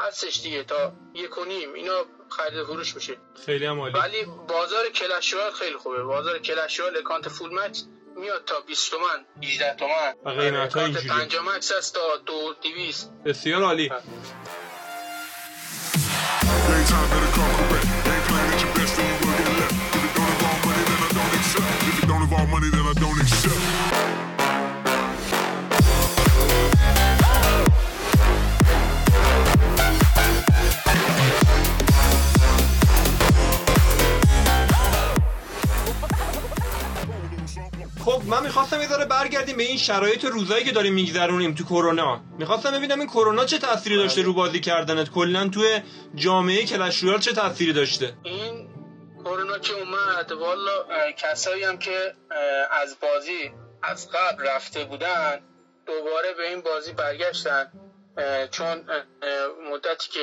هستش 0.00 0.40
دیگه 0.40 0.64
تا 0.64 0.92
یک 1.14 1.38
و 1.38 1.44
نیم 1.44 1.72
اینا 1.74 2.04
خرید 2.28 2.64
فروش 2.64 2.94
میشه. 2.94 3.16
خیلی 3.46 3.66
هم 3.66 3.80
ولی 3.80 4.24
بازار 4.48 4.88
Clash 4.88 5.17
Royale 5.17 5.52
خیلی 5.52 5.76
خوبه. 5.76 6.02
بازار 6.02 6.38
Clash 6.38 6.64
Royale 6.64 6.96
account 6.96 7.28
full 7.28 7.54
max 7.54 7.84
میاد 8.16 8.44
تا 8.44 8.60
20 8.60 8.90
تومن 8.90 9.24
18 9.42 9.74
تومن. 9.74 10.14
و 10.24 10.30
قیمت 10.30 10.76
ها 10.76 10.84
اینجوری 10.84 11.08
5 11.08 11.36
max 11.36 11.72
هست 11.72 11.94
تا 11.94 12.16
2 12.26 12.54
200 12.62 13.10
بسیار 13.24 13.62
عالی. 13.62 13.92
من 38.28 38.42
می‌خواستم 38.42 38.80
یه 38.80 38.88
ذره 38.88 39.04
برگردیم 39.04 39.56
به 39.56 39.62
این 39.62 39.76
شرایط 39.76 40.24
روزایی 40.24 40.64
که 40.64 40.72
داریم 40.72 40.94
میگذرونیم 40.94 41.54
تو 41.54 41.64
کرونا. 41.64 42.20
می‌خواستم 42.38 42.70
ببینم 42.70 42.98
این 42.98 43.08
کرونا 43.08 43.44
چه 43.44 43.58
تأثیری 43.58 43.96
داشته 43.96 44.22
رو 44.22 44.32
بازی 44.32 44.60
کردنت؟ 44.60 45.10
کلا 45.10 45.48
تو 45.48 45.80
جامعه 46.14 46.64
کلش 46.64 46.98
رویال 46.98 47.20
چه 47.20 47.32
تأثیری 47.32 47.72
داشته؟ 47.72 48.14
این 48.22 48.68
کرونا 49.24 49.58
که 49.58 49.72
اومد 49.72 50.32
والا 50.32 50.84
کسایی 51.16 51.64
هم 51.64 51.78
که 51.78 52.14
از 52.82 52.96
بازی 53.02 53.52
از 53.82 54.08
قبل 54.10 54.46
رفته 54.46 54.84
بودن 54.84 55.40
دوباره 55.86 56.34
به 56.36 56.48
این 56.48 56.60
بازی 56.60 56.92
برگشتن. 56.92 57.72
چون 58.50 58.84
مدتی 59.72 60.08
که 60.10 60.20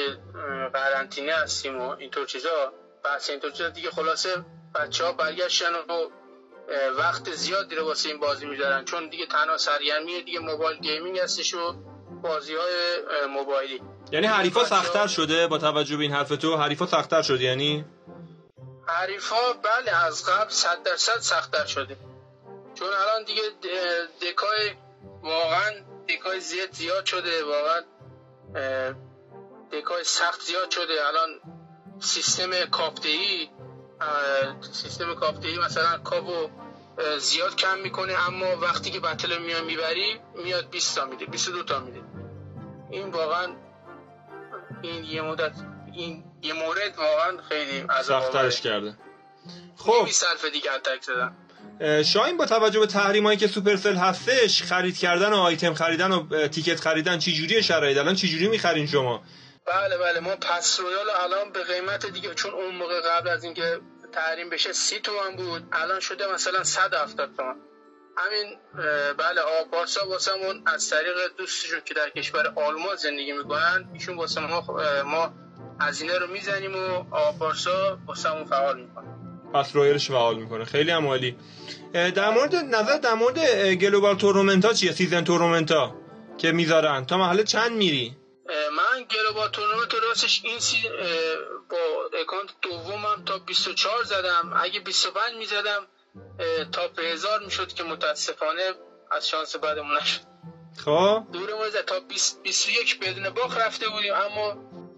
قرنطینه 0.73 1.33
هستیم 1.33 1.81
و 1.81 1.89
اینطور 1.89 2.25
چیزا 2.25 2.73
بحث 3.03 3.29
اینطور 3.29 3.51
چیزا 3.51 3.69
دیگه 3.69 3.91
خلاصه 3.91 4.29
بچه 4.75 5.05
ها 5.05 5.11
برگشتن 5.11 5.73
و 5.73 6.09
وقت 6.97 7.31
زیادی 7.31 7.75
رو 7.75 7.85
واسه 7.85 8.09
این 8.09 8.19
بازی 8.19 8.45
میدارن. 8.45 8.85
چون 8.85 9.09
دیگه 9.09 9.25
تنها 9.25 9.57
سرگرمی 9.57 10.23
دیگه 10.23 10.39
mobile 10.39 10.79
gaming 10.79 11.19
هستش 11.19 11.53
و 11.53 11.73
بازی 12.21 12.55
های 12.55 13.25
موبایلی. 13.29 13.81
یعنی 14.11 14.27
حریفا 14.27 14.65
سختتر 14.65 15.07
شده 15.07 15.47
با 15.47 15.57
توجه 15.57 15.97
به 15.97 16.03
این 16.03 16.13
حرف 16.13 16.29
تو؟ 16.29 16.57
حریفا 16.57 16.85
سختتر 16.85 17.21
شده 17.21 17.43
یعنی؟ 17.43 17.85
حریفا 18.87 19.53
بله 19.63 20.05
از 20.05 20.25
قبل 20.29 20.49
صد 20.49 20.83
درصد 20.83 21.19
سختتر 21.19 21.65
شده. 21.65 21.97
چون 22.73 22.87
الان 22.87 23.23
دیگه 23.23 23.41
deck 24.21 24.64
ای 24.64 24.75
واقعا 25.23 25.71
deck 26.09 26.33
ای 26.33 26.39
زیاد 26.39 26.71
زیاد 26.71 27.05
شده 27.05 27.43
واقعا 27.43 27.81
deck 29.71 29.97
ای 29.97 30.03
سخت 30.03 30.41
زیاد 30.41 30.71
شده. 30.71 31.07
الان 31.07 31.29
سیستم 31.99 32.65
کاپتهی 32.65 33.49
سیستم 34.71 35.15
کاپتهی 35.15 35.57
مثلا 35.57 35.97
کابو 35.97 36.49
زیاد 37.19 37.55
کم 37.55 37.77
می‌کنه 37.79 38.13
اما 38.27 38.57
وقتی 38.61 38.91
که 38.91 38.99
بطل 38.99 39.37
میان 39.37 39.63
می‌بری 39.63 40.19
میاد 40.43 40.69
20 40.69 40.95
تا 40.95 41.05
میده 41.05 41.25
22 41.25 41.63
تا 41.63 41.79
میده. 41.79 42.01
این 42.91 43.09
واقعا 43.09 43.55
این 44.81 45.03
یه 45.03 45.21
مدت 45.21 45.53
این 45.93 46.23
یه 46.41 46.53
مورد 46.53 46.97
واقعا 46.97 47.37
خیلی 47.49 47.87
سخترش 48.03 48.61
کرده. 48.61 48.97
خب. 49.77 50.07
صرف 50.11 50.45
دیگه 50.45 50.71
اتک 50.71 51.03
زدن. 51.03 51.35
شاین 52.03 52.37
با 52.37 52.45
توجه 52.45 52.79
به 52.79 52.87
تحریمایی 52.87 53.37
که 53.37 53.47
سوپرسل 53.47 53.95
هستش 53.95 54.63
خرید 54.63 54.97
کردن 54.97 55.33
و 55.33 55.35
آیتم 55.35 55.73
خریدن 55.73 56.11
و 56.11 56.47
تیکت 56.47 56.79
خریدن 56.79 57.19
چی 57.19 57.33
جوریه 57.33 57.61
شرایط؟ 57.61 57.97
الان 57.97 58.15
چی 58.15 58.29
جوری 58.29 58.47
می‌خرین 58.47 58.87
شما؟ 58.87 59.23
بله 59.67 59.97
بله. 59.97 60.19
ما 60.19 60.35
Pass 60.35 60.79
Royale 60.79 61.09
الان 61.09 61.51
به 61.51 61.63
قیمت 61.63 62.05
دیگه 62.05 62.33
چون 62.33 62.53
اون 62.53 62.75
موقع 62.75 63.01
قبل 63.01 63.29
از 63.29 63.43
اینکه 63.43 63.79
تحریم 64.13 64.49
بشه 64.49 64.73
سی 64.73 64.99
تومن 64.99 65.35
بود. 65.35 65.63
الان 65.71 65.99
شده 65.99 66.33
مثلا 66.33 66.63
170 66.63 67.35
تومن 67.37 67.55
همین 68.17 68.57
بله 69.17 69.41
آقا 69.41 69.77
واسمون 70.09 70.63
از 70.65 70.89
طریق 70.89 71.15
دوستشون 71.37 71.81
که 71.85 71.93
در 71.93 72.09
کشور 72.09 72.53
آلمان 72.55 72.95
زندگی 72.95 73.31
می‌کنن 73.31 73.89
ایشون 73.93 74.17
واسه 74.17 74.41
ما 74.41 74.61
ما 75.05 75.33
هزینه 75.81 76.17
رو 76.17 76.27
می‌زنیم 76.27 76.75
و 76.75 77.05
آقا 77.11 77.31
پارسا 77.31 77.97
واسمون 78.07 78.45
فعال 78.45 78.81
می‌کنه. 78.81 79.05
Pass 79.53 79.75
Royale 79.75 79.99
ش 79.99 80.07
فعال 80.07 80.35
می‌کنه. 80.35 80.65
خیلی 80.65 80.91
هم 80.91 81.07
عالی. 81.07 81.37
در 81.93 82.29
مورد 82.29 82.55
نظر 82.55 82.97
در 82.97 83.13
مورد 83.13 83.39
global 83.73 84.15
tournament 84.15 84.65
ها 84.65 84.73
چیه؟ 84.73 84.91
season 84.91 85.23
tournament 85.23 85.71
ها 85.71 85.95
که 86.37 86.51
می‌ذارن. 86.51 87.05
تا 87.05 87.17
محله 87.17 87.43
چند 87.43 87.71
میری؟ 87.71 88.17
من 88.95 89.03
گلوبا 89.03 89.47
تورنمنت 89.47 89.93
راستش 89.93 90.41
این 90.43 90.59
سی 90.59 90.89
با 91.69 92.09
اکانت 92.21 92.49
دومم 92.61 93.25
تا 93.25 93.37
24 93.37 94.03
زدم. 94.03 94.53
اگه 94.55 94.79
25 94.79 95.35
می‌زدم 95.35 95.87
تا 96.71 96.87
به 96.87 97.03
هزار 97.03 97.39
می‌شد 97.39 97.73
که 97.73 97.83
متاسفانه 97.83 98.73
از 99.11 99.27
شانس 99.27 99.55
بعدمون 99.55 99.97
نشد. 99.97 100.21
خب. 100.85 101.23
دور 101.33 101.69
زد. 101.69 101.85
تا 101.85 101.99
20 101.99 102.41
21 102.41 102.99
بدون 102.99 103.29
باخ 103.29 103.57
رفته 103.57 103.89
بودیم 103.89 104.13
اما 104.13 104.53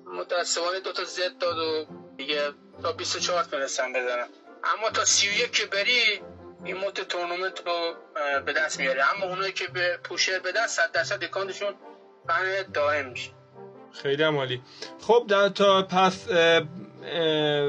متاسفانه 0.05 0.79
دو 0.79 0.91
تا 0.91 1.03
زد 1.03 1.38
داد 1.38 1.57
و 1.57 1.88
دیگه 2.17 2.53
تا 2.83 2.91
24 2.91 3.43
تونستم 3.43 3.93
بزنم. 3.93 4.29
اما 4.63 4.89
تا 4.89 5.05
31 5.05 5.51
که 5.51 5.65
بری 5.65 6.21
این 6.65 6.77
مت 6.77 7.01
تورنمنت 7.01 7.67
رو 7.67 7.95
به 8.45 8.53
دست 8.53 8.79
میاره 8.79 9.15
اما 9.15 9.25
اونایی 9.25 9.51
که 9.51 9.67
به 9.67 9.99
pusher 10.03 10.39
به 10.39 10.51
دست 10.51 10.77
100 10.77 10.91
درصد 10.91 11.23
اکانتشون 11.23 11.75
ban 12.27 12.63
دائم 12.63 13.05
میشه. 13.10 13.37
خیلی 14.03 14.23
هم 14.23 14.39
عالی 14.39 14.62
خب 15.01 15.25
در 15.27 15.49
تا 15.49 15.81
پس 15.81 16.27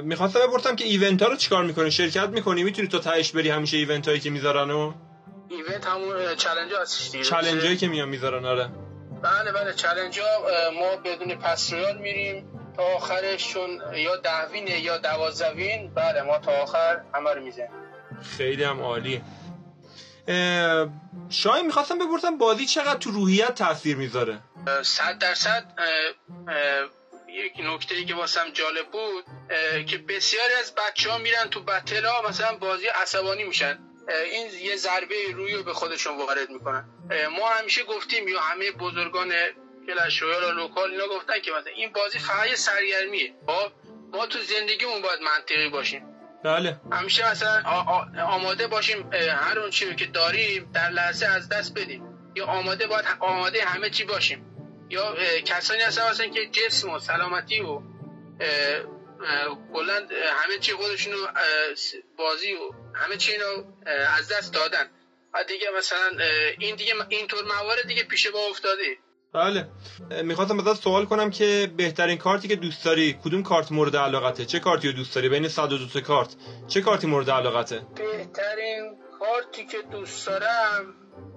می‌خواستم 0.03 0.41
بپرسم 0.41 0.77
که 0.77 0.85
event 0.85 1.23
ها 1.23 1.29
رو 1.29 1.37
چیکار 1.37 1.64
می‌کنی؟ 1.64 1.91
شرکت 1.91 2.29
می‌کنی؟ 2.29 2.62
می‌تونی 2.64 2.88
تو 2.88 2.99
تهش 2.99 3.31
بری 3.31 3.49
همیشه 3.51 3.77
event 3.77 4.09
هایی 4.09 4.21
که 4.21 4.31
می‌ذارن 4.31 4.71
و؟ 4.71 4.93
event 5.49 5.87
همون 5.87 6.35
challenge 6.37 6.73
هستش 6.83 7.11
دیگه 7.11 7.25
چالنج 7.25 7.64
هایی 7.64 7.77
که 7.77 7.88
میان 7.88 8.09
می‌ذارن 8.09 8.45
آره. 8.45 8.69
بله 9.23 9.53
بله 9.53 9.73
challenge 9.73 10.21
ها 10.21 10.27
ما 10.81 10.97
بدون 10.97 11.35
Pass 11.35 11.73
Royale 11.73 11.99
میریم 11.99 12.49
تا 12.77 12.83
آخرش 12.83 13.49
چون 13.49 13.71
یا 13.95 14.17
ده 14.17 14.38
win 14.38 14.70
ه 14.70 14.81
یا 14.81 14.99
دوازده 14.99 15.59
win 15.59 15.95
بله 15.95 16.23
ما 16.23 16.38
تا 16.38 16.53
آخر 16.53 17.01
همه 17.14 17.35
رو 17.35 17.43
می‌زنیم. 17.43 17.71
خیلی 18.37 18.64
هم 18.64 18.81
عالی. 18.81 19.23
شاید 21.29 21.64
می‌خواستم 21.64 21.99
بپرسم 21.99 22.38
بازی 22.38 22.67
چقدر 22.67 22.99
تو 22.99 23.11
روحیت 23.11 23.55
تاثیر 23.55 23.97
می‌ذاره؟ 23.97 24.38
صد 24.83 25.19
درصد 25.19 25.65
یک 27.29 27.53
نکته 27.59 27.95
ای 27.95 28.05
که 28.05 28.15
واسم 28.15 28.51
جالب 28.51 28.87
بود 28.91 29.25
که 29.87 29.99
بسیاری 29.99 30.55
از 30.55 30.75
بچه 30.75 31.11
ها 31.11 31.19
میرن 31.19 31.49
تو 31.51 31.63
battle 31.62 32.05
ها 32.05 32.29
مثلا 32.29 32.57
بازی 32.57 32.87
عصبانی 32.87 33.45
میشن. 33.45 33.79
این 34.33 34.47
یه 34.63 34.77
ضربه 34.77 35.15
روی 35.35 35.55
رو 35.55 35.63
به 35.63 35.73
خودشون 35.73 36.17
وارد 36.17 36.51
می‌کنن. 36.51 36.85
ما 37.39 37.49
همیشه 37.49 37.85
گفتیم 37.85 38.29
یا 38.29 38.41
همه 38.41 38.71
بزرگان 38.71 39.33
Clash 39.87 40.23
Royale 40.23 40.45
و 40.45 40.51
local 40.51 40.91
اینا 40.91 41.07
گفتن 41.07 41.41
که 41.41 41.51
مثلا 41.51 41.73
این 41.73 41.93
بازی 41.93 42.19
فقط 42.19 42.55
سرگرمیه. 42.55 43.35
خب 43.47 43.73
ما 44.13 44.27
تو 44.27 44.39
زندگیمون 44.39 45.03
باید 45.03 45.21
منطقی 45.21 45.69
باشیم. 45.69 46.15
بله. 46.45 46.81
همیشه 46.93 47.31
مثلا 47.31 47.63
آماده 48.23 48.67
باشیم 48.67 49.11
هر 49.13 49.59
اون 49.59 49.71
چیزی 49.71 49.95
که 49.95 50.07
داریم 50.07 50.71
در 50.75 50.91
لحظه 50.91 51.27
از 51.27 51.49
دست 51.49 51.75
بدیم. 51.75 52.03
یا 52.37 52.47
آماده 52.47 52.87
باید 52.87 53.05
آماده 53.21 53.65
همه 53.65 53.91
چی 53.91 54.05
باشیم. 54.05 54.45
یا 54.90 55.14
کسانی 55.44 55.81
هستن 55.81 56.11
مثلا 56.11 56.27
که 56.27 56.46
جسم 56.46 56.90
و 56.90 56.98
سلامتی 56.98 57.61
و 57.61 57.81
بلند 59.72 60.12
همه 60.12 60.59
چی 60.61 60.72
خودشونو 60.72 61.16
بازی 62.18 62.53
و 62.53 62.70
همه 62.94 63.16
چی 63.16 63.33
اینو 63.33 63.64
از 64.18 64.33
دست 64.33 64.55
دادن. 64.55 64.90
و 65.35 65.44
دیگه 65.48 65.66
مثلا 65.79 65.98
این 66.59 66.77
دیگه 66.77 66.92
اینطور 67.09 67.44
موارد 67.44 67.87
دیگه 67.88 68.05
پیش 68.05 68.29
با 68.29 68.38
افتاده. 68.51 68.96
بله. 69.35 69.68
می‌خواستم 70.22 70.68
ازت 70.68 70.83
سوال 70.83 71.05
کنم 71.05 71.31
که 71.31 71.72
بهترین 71.77 72.18
کارتی 72.18 72.48
که 72.48 72.57
دوست 72.57 72.85
داری 72.85 73.18
کدوم 73.24 73.42
کارت 73.42 73.72
مورد 73.72 73.96
علاقته؟ 73.96 74.44
چه 74.44 74.61
کارتی 74.61 74.88
رو 74.88 74.92
دوست 74.92 75.14
داری؟ 75.14 75.29
بین 75.29 75.48
102 75.48 76.01
کارت. 76.01 76.37
چه 76.68 76.81
کارتی 76.81 77.07
مورد 77.07 77.31
علاقته؟ 77.31 77.83
بهترین 77.96 78.96
کارتی 79.18 79.66
که 79.66 79.79
دوست 79.90 80.27
دارم 80.27 80.94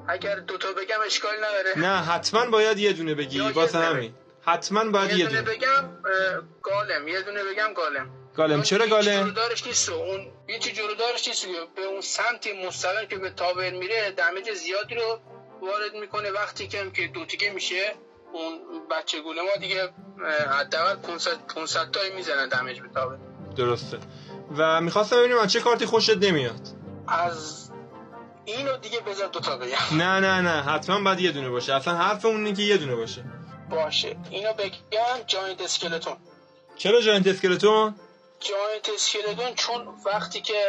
اگر 0.08 0.36
دوتا 0.36 0.68
بگم 0.72 0.98
اشکال 1.06 1.36
نداره. 1.38 1.78
نه 1.78 2.02
حتما 2.02 2.46
باید 2.46 2.78
یه 2.78 2.94
دونه 2.94 3.16
بگی. 3.16 3.40
واسه 3.40 3.78
همین. 3.78 4.14
حتما 4.42 4.84
باید 4.84 5.12
یه 5.12 5.26
دونه 5.26 5.42
بگم 5.42 5.90
گالم. 6.64 7.08
یه 7.08 7.22
دونه 7.22 7.44
بگم 7.44 7.74
گالم. 7.74 8.10
گالم. 8.36 8.62
چرا 8.62 8.88
گالم؟ 8.88 9.22
جلودارش 9.24 9.68
نیست. 9.68 9.90
اون 9.90 10.32
هیچ 10.48 10.74
جلودارش 10.74 11.28
نیست. 11.28 11.48
به 11.76 11.82
اون 11.82 12.02
سمتی 12.02 12.68
مستقیم 12.68 13.08
که 13.08 13.18
به 13.18 13.30
تابر 13.30 13.70
میره 13.70 14.12
دمیج 14.12 14.54
زیادی 14.54 14.96
رو 14.96 15.20
وارد 15.62 15.94
می‌کنه. 16.02 16.32
وقتی 16.32 16.68
که 16.68 16.92
که 16.94 17.08
دو 17.08 17.26
تیکه 17.26 17.50
میشه 17.50 17.96
اون 18.34 18.60
بچه 18.92 19.22
گوله 19.22 19.42
ما 19.42 19.50
دیگه 19.60 19.90
حداقل 20.60 20.96
500 20.96 21.48
500 21.56 21.92
تایی 21.92 22.14
می‌زنن 22.14 22.48
دمیج 22.50 22.80
به 22.82 22.88
تابر 22.88 23.18
درسته. 23.58 23.98
و 24.58 24.82
می‌خواستم 24.82 25.18
ببینیم 25.18 25.38
از 25.38 25.52
چه 25.52 25.60
کارتی 25.60 25.86
خوشت 25.86 26.18
نمیاد. 26.18 26.68
از 27.08 27.61
اینو 28.46 28.78
دیگه 28.78 29.00
بذار 29.00 29.28
دوتا 29.28 29.58
بگم. 29.58 29.78
نه 29.92 30.20
نه 30.20 30.42
نه 30.42 30.62
حتما 30.64 31.04
باید 31.04 31.20
یه 31.20 31.32
دونه 31.32 31.50
باشه. 31.50 31.74
اصلا 31.74 31.98
حرف 31.98 32.26
اون 32.26 32.54
که 32.54 32.62
یه 32.62 32.78
دونه 32.78 32.96
باشه. 32.96 33.24
باشه. 33.70 34.18
اینو 34.30 34.54
بگم 34.54 35.24
جاینت 35.28 35.62
اسکلتون. 35.62 36.18
چرا 36.78 37.02
جاینت 37.02 37.28
اسکلتون؟ 37.28 37.96
جاینت 38.40 38.90
اسکلتون 38.90 39.56
چون 39.56 39.88
وقتی 40.06 40.42
که 40.42 40.66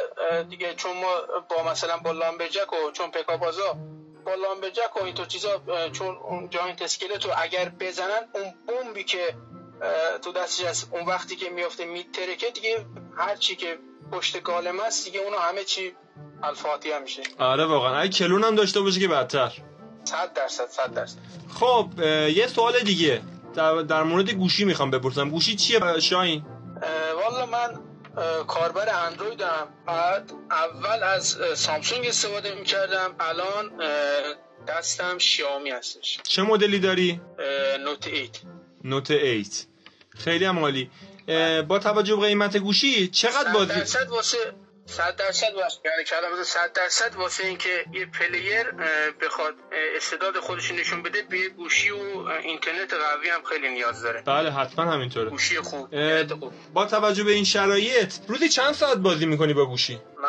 دیگه 0.50 0.74
چون 0.74 0.92
ما 0.96 1.42
با 1.48 1.70
مثلا 1.70 1.96
با 1.96 2.12
لامبرجک 2.12 2.72
و 2.72 2.90
چون 2.92 3.10
پکاپازا 3.10 3.76
با 4.24 4.34
لامبرجک 4.34 4.96
و 4.96 5.04
اینطور 5.04 5.26
چیزا 5.26 5.62
چون 5.92 6.16
اون 6.16 6.50
جاینت 6.50 6.82
اسکلتو 6.82 7.28
اگر 7.36 7.68
بزنن 7.68 8.28
اون 8.34 8.54
بمبی 8.68 9.04
که 9.04 9.34
تو 10.22 10.32
دستش 10.32 10.64
هست 10.64 10.88
اون 10.92 11.06
وقتی 11.06 11.36
که 11.36 11.50
میافته 11.50 11.84
میترکه 11.84 12.50
دیگه 12.50 12.86
هر 13.16 13.36
چی 13.36 13.56
که 13.56 13.78
پشت 14.12 14.42
گالم 14.42 14.80
است 14.80 15.04
دیگه 15.04 15.20
اونو 15.20 15.38
همه 15.38 15.64
چی 15.64 15.94
الفاتحه 16.42 16.98
میشه. 16.98 17.22
آره 17.38 17.64
واقعا. 17.64 17.98
اگه 17.98 18.12
کلون 18.12 18.44
هم 18.44 18.54
داشته 18.54 18.80
باشه 18.80 19.00
که 19.00 19.08
بدتر. 19.08 19.52
صد 20.04 20.32
درصد 20.32 20.68
صد 20.68 20.94
درصد. 20.94 21.18
خب 21.54 21.88
یه 22.36 22.46
سوال 22.46 22.80
دیگه. 22.80 23.22
در, 23.54 23.74
در 23.74 24.02
مورد 24.02 24.30
گوشی 24.30 24.64
می‌خوام 24.64 24.90
بپرسم. 24.90 25.30
گوشی 25.30 25.56
چیه 25.56 26.00
شاین 26.00 26.44
والا 27.16 27.46
من 27.46 27.80
کاربر 28.46 29.06
اندرویدم 29.06 29.68
بعد 29.86 30.32
اول 30.50 31.02
از 31.02 31.38
سامسونگ 31.54 32.06
استفاده 32.06 32.54
می‌کردم. 32.54 33.14
الان 33.20 33.70
دستم 34.68 35.18
شیائومی 35.18 35.70
هستش. 35.70 36.20
چه 36.22 36.42
مدلی 36.42 36.78
داری؟ 36.78 37.20
نوت 37.84 38.06
8 38.06 38.42
نوت 38.84 39.10
8 39.10 39.66
خیلی 40.16 40.44
هم 40.44 40.58
عالی. 40.58 40.90
با 41.68 41.78
توجه 41.78 42.16
به 42.16 42.26
قیمت 42.26 42.56
گوشی 42.56 43.08
چقدر 43.08 43.52
بازی 43.52 43.74
درصد 43.74 44.08
واسه 44.08 44.38
صد 44.86 45.16
درصد 45.16 45.54
واسه 45.54 45.78
یعنی 45.84 46.04
کلمه 46.04 46.42
صد 46.44 46.72
درصد 46.72 47.14
واسه 47.16 47.46
اینکه 47.46 47.84
یه 47.92 48.06
پلیر 48.06 48.70
بخواد 49.20 49.54
استعداد 49.96 50.38
خودش 50.38 50.72
نشون 50.72 51.02
بده 51.02 51.22
به 51.22 51.48
گوشی 51.48 51.90
و 51.90 51.96
اینترنت 52.42 52.92
قوی 52.92 53.28
هم 53.28 53.42
خیلی 53.42 53.68
نیاز 53.68 54.02
داره. 54.02 54.22
بله 54.22 54.50
حتما 54.50 54.92
همینطوره. 54.92 55.30
گوشی 55.30 55.60
خوب. 55.60 55.88
با 56.74 56.86
توجه 56.86 57.24
به 57.24 57.32
این 57.32 57.44
شرایط 57.44 58.14
روزی 58.28 58.48
چند 58.48 58.72
ساعت 58.72 58.96
بازی 58.98 59.26
می‌کنی 59.26 59.54
با 59.54 59.66
گوشی؟ 59.66 60.00
من 60.22 60.28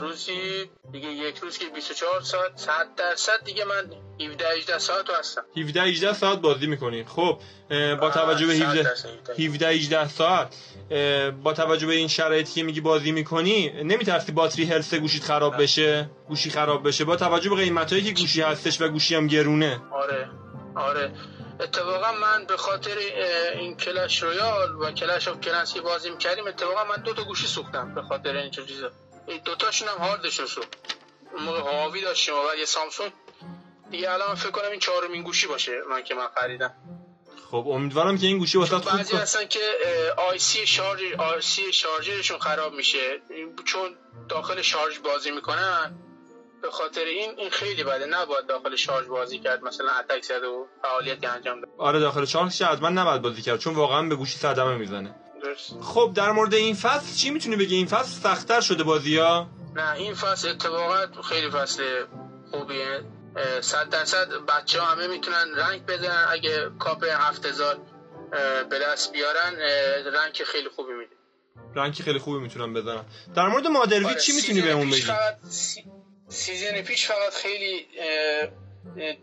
روزی 0.00 0.70
دیگه 0.92 1.08
یک 1.08 1.38
روز 1.38 1.58
که 1.58 1.64
24 1.74 2.20
ساعت 2.20 2.52
100 2.56 2.94
درصد 2.96 3.44
دیگه 3.44 3.64
من 3.64 3.90
17 4.30 4.44
18 4.56 4.78
ساعت 4.78 5.10
هستم. 5.10 5.44
17 5.56 5.82
18 5.82 6.12
ساعت 6.12 6.38
بازی 6.38 6.66
می‌کنی. 6.66 7.04
خب 7.04 7.38
با 8.00 8.10
توجه 8.10 8.46
به 8.46 8.52
17 8.52 8.94
17 9.38 9.68
18 9.68 10.08
ساعت 10.08 10.54
با 11.42 11.52
توجه 11.52 11.86
به 11.86 11.94
این 11.94 12.08
شرایطی 12.08 12.52
که 12.54 12.62
میگی 12.62 12.80
بازی 12.80 13.12
می‌کنی 13.12 13.82
نمیترسی 13.82 14.32
باتری 14.32 14.64
هلس 14.64 14.94
گوشیت 14.94 15.22
خراب 15.24 15.62
بشه؟ 15.62 16.10
گوشی 16.28 16.50
خراب 16.50 16.88
بشه؟ 16.88 17.04
با 17.04 17.16
توجه 17.16 17.50
به 17.50 17.56
قیمتایی 17.56 18.02
که 18.02 18.20
گوشی 18.20 18.42
هستش 18.42 18.80
و 18.80 18.88
گوشی 18.88 19.14
هم 19.14 19.26
گرونه. 19.26 19.80
آره 19.92 20.30
آره. 20.76 21.12
اتفاقا 21.60 22.12
من 22.12 22.44
به 22.44 22.56
خاطر 22.56 22.96
این 23.54 23.76
Clash 23.76 24.22
Royale 24.22 24.74
و 24.74 24.92
Clash 24.92 25.28
of 25.28 25.40
Clans 25.40 25.74
که 25.74 25.80
بازی 25.80 26.10
می‌کردیم 26.10 26.46
اتفاقا 26.46 26.84
من 26.84 27.02
دو 27.02 27.14
تا 27.14 27.24
گوشی 27.24 27.46
سوختم 27.46 27.94
به 27.94 28.02
خاطر 28.02 28.36
این 28.36 28.50
چیزا. 28.50 28.90
دو 29.44 29.54
تاشون 29.54 29.88
هم 29.88 29.98
هاردشون 29.98 30.46
سوخت 30.46 30.68
اون 31.32 31.42
موقع 31.42 31.60
Huawei 31.60 32.00
داشتیم 32.00 32.34
و 32.34 32.42
بعد 32.48 32.58
یه 32.58 32.64
سامسونگ 32.64 33.12
دیگه 33.90 34.12
الان 34.12 34.34
فکر 34.34 34.50
کنم 34.50 34.70
این 34.70 34.80
چهارمین 34.80 35.22
گوشی 35.22 35.46
باشه 35.46 35.72
من 35.90 36.02
که 36.02 36.14
من 36.14 36.28
خریدم. 36.36 36.74
خب 37.50 37.64
امیدوارم 37.68 38.18
که 38.18 38.26
این 38.26 38.38
گوشی 38.38 38.58
واسه 38.58 38.78
خوب 38.78 38.92
بعضی 38.92 39.16
هستن 39.16 39.46
که 39.46 39.60
آی 40.30 40.38
سی 40.38 40.66
شارژ 40.66 41.02
آی 41.18 41.42
سی 41.42 41.72
شارژرشون 41.72 42.38
خراب 42.38 42.72
میشه. 42.72 43.20
چون 43.64 43.96
داخل 44.28 44.62
شارژ 44.62 44.98
بازی 44.98 45.30
می‌کنن 45.30 45.98
به 46.62 46.70
خاطر 46.70 47.04
این 47.04 47.38
این 47.38 47.50
خیلی 47.50 47.84
بده. 47.84 48.06
نباید 48.06 48.46
داخل 48.46 48.76
شارژ 48.76 49.06
بازی 49.06 49.38
کرد. 49.38 49.62
مثلا 49.62 49.90
اتک 49.90 50.24
زد 50.24 50.44
و 50.44 50.66
فعالیتی 50.82 51.26
انجام 51.26 51.60
داد. 51.60 51.70
آره 51.78 52.00
داخل 52.00 52.24
شارژ 52.24 52.62
من 52.62 52.92
نباید 52.92 53.22
بازی 53.22 53.42
کرد. 53.42 53.58
چون 53.58 53.74
واقعا 53.74 54.02
به 54.02 54.16
گوشی 54.16 54.38
صدمه 54.38 54.76
می‌زنه. 54.76 55.14
خب 55.82 56.12
در 56.14 56.32
مورد 56.32 56.54
این 56.54 56.74
فصل 56.74 57.16
چی 57.16 57.30
می‌تونی 57.30 57.56
بگی؟ 57.56 57.76
این 57.76 57.86
فصل 57.86 58.20
سختتر 58.22 58.60
شده 58.60 58.84
بازی 58.84 59.16
ها؟ 59.16 59.48
نه 59.74 59.92
این 59.92 60.14
فصل 60.14 60.48
اتفاقات 60.48 61.20
خیلی 61.20 61.50
فصل 61.50 62.04
خوبیه. 62.50 63.02
صد 63.60 63.88
درصد 63.88 64.28
بچه 64.48 64.80
ها 64.80 64.86
همه 64.86 65.06
می‌تونن 65.06 65.54
رنگ 65.56 65.86
بدن. 65.86 66.26
اگه 66.28 66.70
کاپ 66.78 67.04
هفت 67.04 67.46
هزار 67.46 67.80
به 68.70 68.78
دست 68.78 69.12
بیارن 69.12 69.54
رنگ 70.14 70.42
خیلی 70.46 70.68
خوبی 70.68 70.92
میده. 70.92 71.16
rank 71.74 71.94
خیلی 71.94 72.18
خوبی 72.18 72.38
می‌تونن 72.38 72.74
بزنن. 72.74 73.04
در 73.34 73.48
مورد 73.48 73.66
Mother 73.66 73.92
Witch 73.92 74.14
چی 74.14 74.32
می‌تونی 74.32 74.60
بهمون 74.60 74.90
بگی؟ 74.90 75.06
season 76.28 76.82
پیش 76.82 77.06
فقط 77.06 77.34
خیلی 77.42 77.86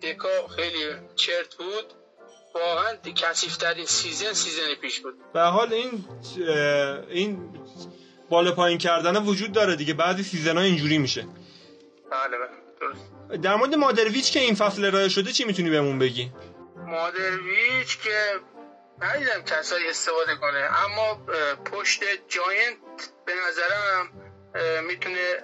deck 0.03 0.38
ا 0.38 0.47
خیلی 0.55 0.95
چرت 1.15 1.55
بود. 1.55 1.93
واقعا 2.55 2.95
کثیف‌ترین 2.95 3.85
season 3.85 4.33
season 4.33 4.75
پیش 4.81 4.99
بود. 4.99 5.13
به 5.33 5.41
حال 5.41 5.73
این 5.73 6.05
این 7.09 7.59
بالا 8.29 8.51
پایین 8.51 8.77
کردن 8.77 9.23
وجود 9.23 9.51
داره 9.51 9.75
دیگه. 9.75 9.93
بعضی 9.93 10.23
season 10.23 10.57
ها 10.57 10.63
اینجوری 10.63 10.97
میشه. 10.97 11.27
بله 12.11 12.37
بله 12.37 13.37
در 13.37 13.55
مورد 13.55 13.75
Mother 13.75 14.06
Witch 14.06 14.31
که 14.31 14.39
این 14.39 14.55
فصل 14.55 14.85
ارائه 14.85 15.09
شده 15.09 15.31
چی 15.31 15.43
می‌تونی 15.43 15.69
بهمون 15.69 15.99
بگی؟ 15.99 16.31
Mother 16.75 17.43
Witch 17.43 17.99
که 18.01 18.39
ندیدم 19.01 19.41
کسایی 19.45 19.87
استفاده 19.89 20.35
کنه 20.35 20.69
اما 20.85 21.25
پشت 21.65 22.03
جاینت 22.27 22.77
به 23.25 23.33
نظرم 23.47 24.11
می‌تونه 24.87 25.43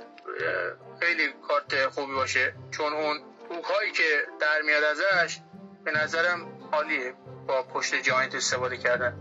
خیلی 0.99 1.23
کارت 1.47 1.87
خوبی 1.87 2.13
باشه. 2.13 2.55
چون 2.71 2.93
اون 2.93 3.19
هایی 3.63 3.91
که 3.91 4.03
در 4.39 4.61
میاد 4.61 4.83
ازش 4.83 5.37
به 5.85 5.91
نظرم 5.91 6.60
حالیه 6.71 7.13
با 7.47 7.63
پشت 7.63 7.95
جاینت 7.95 8.35
استفاده 8.35 8.77
کردن. 8.77 9.13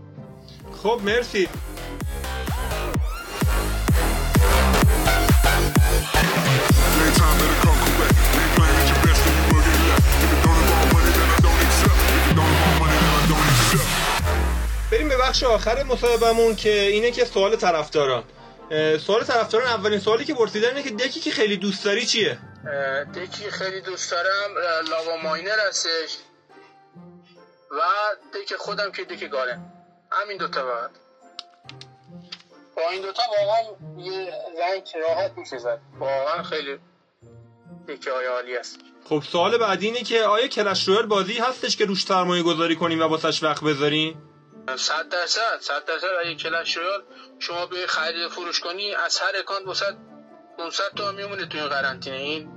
خب 0.83 1.01
مرسی. 1.03 1.49
بریم 14.91 15.09
به 15.09 15.17
بخش 15.17 15.43
آخر 15.43 15.83
مصاحبهمون 15.83 16.55
که 16.55 16.81
اینه 16.81 17.11
که 17.11 17.25
سوال 17.25 17.55
طرفداران. 17.55 18.23
سوال 18.99 19.23
طرفداران 19.23 19.67
اولین 19.67 19.99
سوالی 19.99 20.25
که 20.25 20.33
پرسیدن 20.33 20.67
اینه 20.67 20.83
که 20.83 20.89
دکی 20.89 21.19
که 21.19 21.31
خیلی 21.31 21.57
دوست 21.57 21.85
داری 21.85 22.05
چیه؟ 22.05 22.37
دکی 23.15 23.51
خیلی 23.51 23.81
دوست 23.81 24.11
دارم 24.11 24.51
لاوا 24.89 25.17
ماینر 25.23 25.67
هستش. 25.69 26.17
و 27.71 27.81
دک 28.33 28.55
خودم 28.55 28.91
که 28.91 29.03
دک 29.03 29.29
گاره. 29.29 29.59
همین 30.11 30.37
دوتا 30.37 30.65
بعد 30.65 30.91
با 32.75 32.89
این 32.89 33.01
دوتا 33.01 33.23
واقعا 33.37 33.61
یه 33.97 34.33
رنگ 34.61 34.89
راحت 35.07 35.31
میشه 35.37 35.57
زد. 35.57 35.79
واقعا 35.99 36.43
خیلی 36.43 36.79
دک 37.87 38.07
های 38.07 38.25
عالی 38.25 38.57
است. 38.57 38.79
خب 39.09 39.23
سوال 39.31 39.57
بعدی 39.57 39.85
اینه 39.85 40.03
که 40.03 40.23
آیا 40.23 40.47
کلش 40.47 40.87
رویال 40.87 41.05
بازی 41.05 41.33
هستش 41.33 41.77
که 41.77 41.85
روش 41.85 42.05
سرمایه 42.05 42.43
گذاری 42.43 42.75
کنیم 42.75 42.99
و 43.01 43.03
واسش 43.03 43.43
وقت 43.43 43.63
بذاریم؟ 43.63 44.21
صد 44.77 45.09
درصد 45.09 45.59
صد 45.59 45.85
درصد. 45.85 46.07
اگه 46.21 46.35
Clash 46.35 46.77
Royale 46.77 47.03
شما 47.39 47.65
به 47.65 47.87
خرید 47.87 48.27
فروش 48.27 48.59
کنی 48.59 48.95
از 48.95 49.19
هر 49.19 49.31
اکانت 49.39 49.67
واسه 49.67 49.85
500 50.57 50.83
تومن 50.95 51.15
میمونه 51.15 51.45
تو 51.45 51.57
این 51.57 51.67
قرنطینه. 51.67 52.17
این 52.17 52.49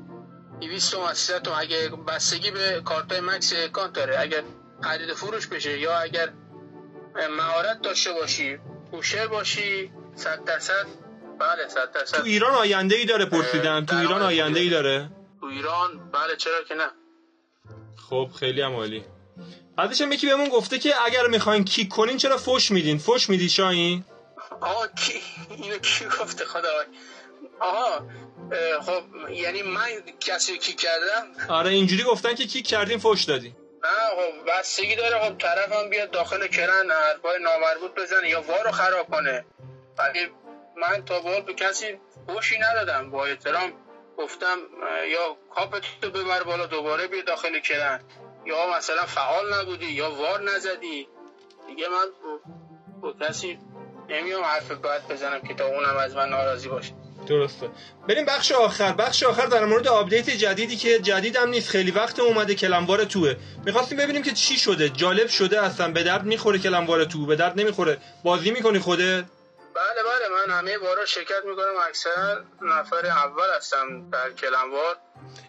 200 0.61 0.93
تومن 0.93 1.15
300 1.15 1.43
تومن. 1.43 1.61
اگه 1.61 1.89
بستگی 2.09 2.51
به 2.51 2.83
کارتای 2.85 3.21
max 3.21 3.53
اکانت 3.57 3.93
داره. 3.93 4.21
اگر 4.21 4.43
خرید 4.85 5.13
فروش 5.15 5.47
بشه. 5.47 5.79
یا 5.79 5.99
اگر 5.99 6.29
مهارت 7.39 7.83
داشته 7.83 8.13
باشی 8.13 8.59
pusher 8.91 9.27
باشی 9.27 9.93
100 10.15 10.45
درصد 10.45 10.87
بله 11.41 11.69
100 11.69 11.93
درصد. 11.93 12.17
تو 12.17 12.25
ایران 12.25 12.55
آینده 12.55 12.97
ای 12.97 13.05
داره 13.05 13.25
پرسیدن. 13.25 13.87
تو 13.87 13.97
ایران 13.97 14.23
آینده. 14.23 14.61
ای 14.61 14.69
داره. 14.69 15.11
تو 15.41 15.47
ایران 15.47 16.11
بله 16.11 16.37
چرا 16.37 16.63
که 16.69 16.75
نه. 16.75 16.91
خب 18.11 18.29
خیلی 18.41 18.63
هم 18.63 18.75
عالی. 18.75 19.05
بعدش 19.77 20.01
هم 20.01 20.13
یکی 20.13 20.27
بهمون 20.27 20.49
گفته 20.49 20.79
که 20.79 20.95
اگر 21.07 21.27
می‌خواین 21.27 21.65
کیک 21.65 21.89
کنین 21.89 22.17
چرا 22.17 22.37
فوش 22.37 22.71
میدین؟ 22.71 22.99
فوش 22.99 23.29
میدی 23.29 23.49
شاین 23.49 24.05
آها 24.61 24.87
کی؟ 24.87 25.21
اینو 25.51 25.79
کی 25.79 26.05
گفته 26.05 26.45
خدا؟ 26.45 26.69
آها 27.61 28.07
خب 28.81 29.31
یعنی 29.31 29.63
من 29.63 29.89
کسی 30.21 30.59
کیک 30.59 30.81
کردم؟ 30.81 31.53
آره 31.55 31.71
اینجوری 31.71 32.03
گفتن 32.03 32.35
که 32.35 32.47
کیک 32.47 32.67
کردین 32.67 32.99
فوش 32.99 33.25
دادی 33.25 33.55
نه 33.85 33.91
خب 34.17 34.51
بستگی 34.51 34.97
داره 34.97 35.19
خب 35.19 35.39
طرف 35.39 35.73
هم 35.73 35.91
بیاد 35.91 36.11
داخل 36.11 36.47
کرن 36.47 36.91
حرفای 36.91 37.39
نامربوط 37.43 37.95
بزنه 37.95 38.29
یا 38.29 38.41
وارو 38.41 38.71
خراب 38.71 39.07
کنه. 39.11 39.45
ولی 39.99 40.31
من 40.77 41.05
تا 41.05 41.21
به 41.21 41.41
به 41.41 41.55
کسی 41.55 42.01
فوشی 42.27 42.59
ندادم. 42.59 43.11
با 43.11 43.27
احترام 43.27 43.73
گفتم 44.19 44.59
یا 45.09 45.37
کاپتو 45.55 46.11
ببر 46.11 46.43
بالا 46.43 46.67
دوباره 46.67 47.07
بیا 47.07 47.23
داخل 47.23 47.61
clan. 47.61 48.01
یا 48.47 48.77
مثلا 48.77 49.07
فعال 49.07 49.55
نبودی 49.55 49.87
یا 49.87 50.11
war 50.11 50.43
نزدی. 50.43 51.09
دیگه 51.67 51.89
من 51.89 52.07
با 53.01 53.13
کسی 53.21 53.59
نمیام 54.09 54.45
حرف 54.45 54.71
باید 54.71 55.09
بزنم 55.09 55.41
که 55.41 55.55
تا 55.55 55.67
اونم 55.67 55.97
از 55.97 56.17
من 56.17 56.29
ناراضی 56.29 56.69
باشه. 56.69 57.04
درسته. 57.27 57.71
بریم 58.09 58.25
بخش 58.25 58.53
آخر. 58.53 58.93
بخش 58.93 59.23
آخر 59.23 59.47
در 59.47 59.65
مورد 59.65 59.89
آپدیت 59.89 60.31
جدیدی 60.31 60.77
که 60.77 60.99
جدیدم 60.99 61.49
نیست. 61.49 61.69
خیلی 61.69 61.91
وقت 61.91 62.19
اومده 62.21 62.55
clan 62.55 62.83
war 62.83 63.05
two 63.05 63.23
ه. 63.23 63.35
می‌خواستیم 63.65 63.99
ببینیم 63.99 64.23
که 64.23 64.33
چی 64.33 64.57
شده. 64.57 64.89
جالب 64.89 65.29
شده 65.29 65.63
اصلا. 65.63 65.93
به 65.93 66.03
درد 66.03 66.25
می‌خوره 66.25 66.59
clan 66.59 66.85
war 66.85 67.05
two. 67.05 67.27
به 67.27 67.37
درد 67.37 67.61
نمی‌خوره. 67.61 67.99
بازی 68.25 68.51
می‌کنی 68.51 68.79
خوده 68.79 69.25
بله 69.75 70.03
بله. 70.03 70.29
من 70.29 70.59
همه 70.59 70.79
war 70.79 71.00
ا 71.00 71.07
شرکت 71.07 71.45
می‌کنم. 71.45 71.75
اکثر 71.89 72.41
نفر 72.63 73.07
اول 73.07 73.57
هستم 73.57 74.11
در 74.11 74.31
clan 74.31 74.64
war. 74.64 74.97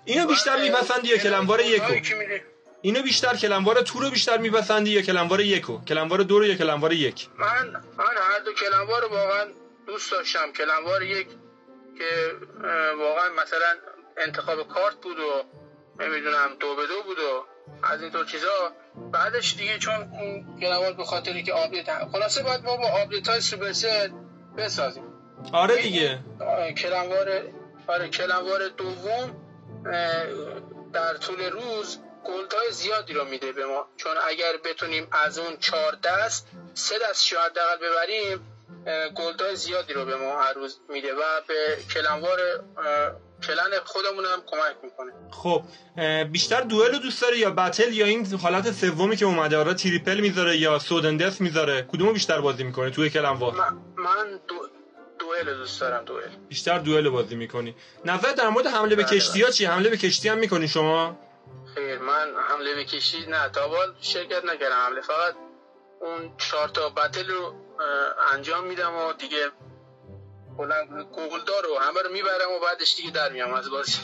اینو 0.06 0.28
بیشتر 0.28 0.56
بله، 0.56 0.64
میپسندی 0.64 1.08
یا 1.08 1.18
clan 1.18 1.43
war 1.43 1.62
یکو؟ 1.62 1.94
اینو 2.82 3.02
بیشتر 3.02 3.36
clan 3.36 3.62
war 3.62 3.82
two 3.82 4.00
رو 4.00 4.10
بیشتر 4.10 4.38
میپسندی 4.38 4.92
یا 4.92 5.02
clan 5.02 5.25
war 5.25 5.42
یکو؟ 5.42 5.82
clan 5.88 6.06
war 6.06 6.20
دو 6.20 6.40
رو 6.40 6.46
یا 6.46 6.56
clan 6.56 6.78
war 6.78 6.94
یک؟ 6.94 7.28
من 7.38 7.70
من 7.98 8.16
هر 8.32 8.40
دو 8.46 8.54
clan 8.54 8.84
war 8.84 9.06
واقعا 9.06 9.46
دوست 9.88 10.12
داشتم. 10.12 10.52
clan 10.58 10.84
war 10.84 11.04
یک 11.04 11.28
که 11.98 12.32
واقعا 13.00 13.30
مثلا 13.30 13.76
انتخاب 14.18 14.68
کارت 14.68 14.96
بود 14.96 15.20
و 15.20 15.44
نمی‌دونم 16.00 16.56
دو 16.60 16.76
به 16.76 16.88
دو 16.88 17.04
بود 17.04 17.20
و 17.20 17.46
از 17.84 18.02
اینطور 18.02 18.26
چیزا. 18.26 18.72
بعدش 19.12 19.56
دیگه 19.56 19.78
چون 19.78 19.96
اون 19.96 20.60
clan 20.60 20.79
war 20.79 20.94
به 20.94 21.04
خاطری 21.04 21.44
که 21.44 21.54
آپدیت 21.54 21.86
خلاصه 22.12 22.44
باید 22.44 22.64
ما 22.64 22.78
با 22.78 22.88
آپدیت 22.88 23.28
های 23.28 23.42
Supercell 23.42 24.10
بسازیم. 24.58 25.04
آره 25.54 25.82
دیگه. 25.82 26.20
clan 26.78 27.14
war 27.14 27.42
آره 27.88 28.10
clan 28.10 28.43
war 28.43 28.68
دوم 28.68 29.42
در 30.94 31.18
طول 31.18 31.50
روز 31.50 32.00
gold 32.24 32.56
های 32.56 32.72
زیادی 32.72 33.14
رو 33.14 33.26
میده 33.26 33.52
به 33.52 33.66
ما. 33.66 33.88
چون 33.98 34.16
اگر 34.28 34.58
بتونیم 34.66 35.08
از 35.12 35.40
اون 35.40 35.58
چهار 35.58 35.98
دست 36.04 36.48
سه 36.74 36.96
دست 37.10 37.24
شاید 37.24 37.54
duel 37.54 37.78
ببریم 37.78 38.55
gold 39.16 39.43
های 39.43 39.56
زیادی 39.56 39.94
رو 39.94 40.06
به 40.06 40.16
ما 40.16 40.42
هر 40.42 40.54
روز 40.54 40.80
میده 40.90 41.14
و 41.14 41.22
به 41.48 41.78
clan 41.94 42.20
war 42.20 42.40
clan 43.48 43.80
خودمون 43.86 44.26
هم 44.26 44.42
کمک 44.46 44.76
می‌کنه. 44.84 45.12
خب 45.32 45.62
بیشتر 46.32 46.62
duel 46.62 46.92
رو 46.92 47.00
دوست 47.00 47.22
داره 47.22 47.38
یا 47.38 47.52
battle 47.52 47.94
یا 47.94 48.06
این 48.06 48.26
حالت 48.36 48.72
سومی 48.72 49.16
که 49.16 49.26
اومده؟ 49.26 49.58
آره 49.58 49.74
triple 49.74 50.20
می‌ذاره 50.20 50.58
یا 50.58 50.80
sudden 50.80 51.14
death 51.14 51.42
می‌ذاره؟ 51.42 51.82
کدومو 51.82 52.14
بیشتر 52.14 52.42
بازی 52.42 52.64
می‌کنه 52.64 52.90
توی 52.90 53.10
clan 53.10 53.35
war 53.35 53.54
من, 53.54 53.78
من 53.96 54.40
دو... 54.48 54.56
دوئل 55.20 55.58
دوست 55.58 55.82
دارم 55.82 56.06
دوئل. 56.06 56.30
بیشتر 56.50 56.80
دوئل 56.80 57.10
بازی 57.10 57.36
می‌کنی. 57.36 57.76
نظر 58.06 58.32
در 58.32 58.50
مورد 58.50 58.68
حمله 58.68 58.96
به 58.96 59.04
بله، 59.04 59.18
کشتی 59.18 59.40
ها 59.40 59.46
بله. 59.46 59.54
چی؟ 59.54 59.66
حمله 59.66 59.90
به 59.90 59.98
کشتی 59.98 60.30
هم 60.30 60.38
می‌کنی 60.38 60.68
شما؟ 60.68 61.20
خیر 61.76 62.00
من 62.00 62.34
حمله 62.50 62.76
به 62.76 62.86
کشتی 62.86 63.26
نه 63.28 63.50
تا 63.50 63.70
شرکت 64.02 64.46
نکردم 64.46 64.76
حمله. 64.76 65.02
فقط 65.02 65.36
اون 66.02 66.38
چهار 66.38 66.68
تا 66.68 66.90
بتل 66.90 67.28
رو 67.28 67.54
انجام 68.34 68.68
میدم 68.68 68.96
و 68.96 69.14
دیگه 69.14 69.52
گلدار 71.16 71.64
رو 71.64 71.80
همه 71.80 72.02
رو 72.02 72.12
می‌برم 72.12 72.52
و 72.58 72.60
بعدش 72.60 72.96
دیگه 72.96 73.12
در 73.12 73.32
میام 73.32 73.54
از 73.54 73.70
بازی. 73.70 74.00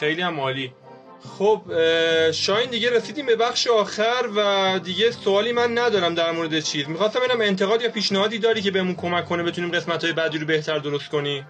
خیلی 0.00 0.22
هم 0.22 0.40
عالی. 0.40 0.74
خب 1.38 1.62
شاین 2.30 2.70
دیگه 2.70 2.90
رسیدیم 2.90 3.26
به 3.26 3.36
بخش 3.36 3.66
آخر 3.66 4.28
و 4.36 4.78
دیگه 4.78 5.10
سوالی 5.10 5.52
من 5.52 5.78
ندارم 5.78 6.14
در 6.14 6.30
مورد 6.30 6.60
چیز. 6.60 6.88
می‌خواستم 6.88 7.20
ببینم 7.20 7.40
انتقاد 7.40 7.82
یا 7.82 7.90
پیشنهادی 7.90 8.38
داری 8.38 8.62
که 8.62 8.70
بهمون 8.70 8.94
کمک 8.96 9.28
کنه 9.28 9.42
بتونیم 9.42 9.70
قسمت 9.70 10.04
های 10.04 10.12
بعدی 10.12 10.38
رو 10.38 10.46
بهتر 10.46 10.78
درست 10.78 11.08
کنی 11.08 11.46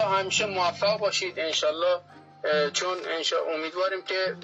همیشه 0.00 0.46
موفق 0.46 0.98
باشید 1.00 1.38
انشالله 1.38 2.00
چون 2.72 2.96
انشا 3.16 3.36
امیدواریم 3.54 4.02
که 4.02 4.36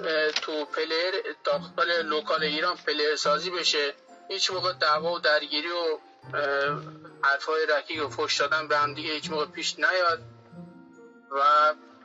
تو 0.42 0.64
player 0.64 1.24
داخل 1.44 2.02
local 2.06 2.42
ایران 2.42 2.76
player 2.86 3.16
سازی 3.16 3.50
بشه. 3.50 3.92
هیچ 4.28 4.50
موقع 4.50 4.72
دعوا 4.72 5.12
و 5.12 5.18
درگیری 5.18 5.68
و 5.68 5.98
حرفای 7.22 7.66
رکیق 7.78 8.06
و 8.06 8.08
فش 8.08 8.40
دادن 8.40 8.68
به 8.68 8.78
هم 8.78 8.94
دیگه 8.94 9.12
هیچ 9.12 9.30
موقع 9.30 9.46
پیش 9.46 9.78
نیاد 9.78 10.22
و 11.30 11.40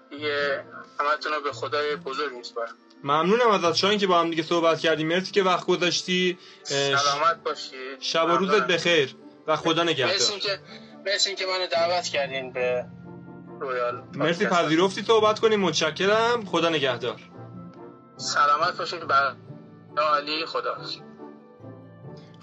دیگه 0.10 0.66
همتون 1.00 1.34
رو 1.34 1.42
به 1.42 1.52
خدای 1.52 1.96
بزرگ 1.96 2.34
میسپارم. 2.34 2.76
ممنونم 3.04 3.50
ازت 3.50 3.76
شاین 3.76 4.00
که 4.00 4.08
با 4.08 4.20
هم 4.20 4.30
دیگه 4.30 4.44
صحبت 4.44 4.80
کردیم. 4.80 5.08
مرسی 5.08 5.32
که 5.32 5.44
وقت 5.44 5.66
گذاشتی. 5.66 6.38
سلامت 6.64 7.44
باشی. 7.44 7.98
شب 8.00 8.26
و 8.26 8.38
روزت 8.38 8.68
بخیر 8.68 9.16
و 9.48 9.56
خدا 9.56 9.84
نگهدار. 9.84 10.14
مرسی 10.14 10.40
که 10.40 10.60
مرسی 11.06 11.36
که 11.36 11.46
منو 11.46 11.68
دعوت 11.68 12.04
کردین 12.04 12.54
به 12.54 12.86
رویال 13.60 14.04
مرسی 14.14 14.46
پذیرفتی 14.46 15.04
صحبت 15.04 15.40
کنیم. 15.40 15.60
متشکرم. 15.60 16.46
خدا 16.46 16.70
نگهدار. 16.70 17.20
سلامت 18.18 18.78
باشید 18.78 19.08
بر 19.08 19.36
علی 19.98 20.46
خدا 20.46 20.78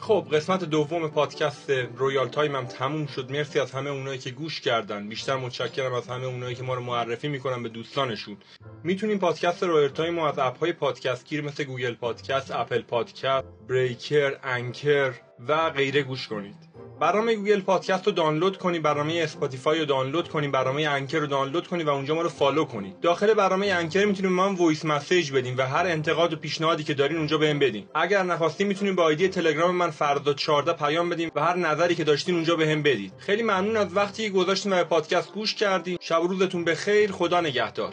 خب 0.07 0.26
قسمت 0.32 0.64
دوم 0.64 1.09
پادکست 1.09 1.70
Royale 1.70 2.28
Time 2.28 2.57
هم 2.57 2.66
تموم 2.66 3.07
شد. 3.07 3.30
مرسی 3.30 3.61
از 3.61 3.72
همه 3.72 3.90
اونایی 3.90 4.18
که 4.18 4.30
گوش 4.30 4.61
کردن. 4.61 5.09
بیشتر 5.09 5.36
متشکرم 5.36 5.92
از 5.92 6.07
همه 6.07 6.24
اونایی 6.24 6.55
که 6.55 6.62
ما 6.62 6.74
رو 6.74 6.82
معرفی 6.82 7.28
می‌کنن 7.28 7.62
به 7.62 7.68
دوستانشون. 7.68 8.36
می‌تونیم 8.82 9.18
پادکست 9.18 9.62
Royale 9.62 9.89
Time 9.89 10.16
رو 10.16 10.24
از 10.24 10.38
app 10.39 10.59
های 10.59 10.72
پادکست 10.72 11.28
گیر 11.28 11.40
مثل 11.40 11.64
Google 11.64 11.95
Podcast 11.95 12.51
Apple 12.51 12.82
Podcast 12.82 13.47
Breaker 13.68 14.37
Anchor 14.43 15.14
و 15.48 15.70
غیره 15.70 16.02
گوش 16.02 16.28
کنید. 16.28 16.74
برنامه 17.01 17.34
Google 17.35 17.61
Podcast 17.61 18.07
رو 18.07 18.12
دانلود 18.12 18.59
کنید 18.59 18.82
برنامه 18.82 19.20
Spotify 19.22 19.78
رو 19.78 19.84
دانلود 19.84 20.28
کنید 20.28 20.53
برنامه 20.53 20.82
Anchor 20.82 21.18
رو 21.18 21.26
دانلود 21.26 21.68
کنید 21.68 21.86
و 21.86 21.90
اونجا 21.90 22.14
ما 22.14 22.22
رو 22.22 22.28
follow 22.28 22.64
کنید 22.64 23.01
داخل 23.01 23.34
برنامه 23.34 23.66
Anchor 23.66 24.05
می‌تونید 24.05 24.32
من 24.32 24.55
voice 24.55 24.85
message 24.85 25.32
بدین 25.32 25.57
و 25.57 25.62
هر 25.62 25.86
انتقاد 25.86 26.32
و 26.32 26.36
پیشنهادی 26.36 26.84
که 26.84 26.95
دارین 26.95 27.16
اونجا 27.16 27.38
بهم 27.38 27.59
بدین. 27.59 27.88
اگر 27.95 28.22
نخواستین 28.22 28.66
می‌تونید 28.66 28.95
با 28.95 29.03
ID 29.03 29.28
تلگرام 29.28 29.74
من 29.74 29.90
فردا 29.90 30.34
14 30.34 30.72
پیام 30.72 31.09
بدین 31.09 31.30
و 31.34 31.40
هر 31.40 31.57
نظری 31.57 31.95
که 31.95 32.05
داشتین 32.05 32.34
اونجا 32.34 32.57
بهم 32.57 32.82
بدید 32.82 33.12
خیلی 33.18 33.42
ممنون 33.42 33.76
از 33.76 33.97
وقتی 33.97 34.30
گذاشتین 34.30 34.72
و 34.72 34.76
به 34.76 34.84
پادکست 34.84 35.32
گوش 35.32 35.55
کردین. 35.55 35.99
شب 36.01 36.20
روزتون 36.22 36.64
بخیر. 36.64 37.12
خدا 37.12 37.40
نگهدار. 37.40 37.92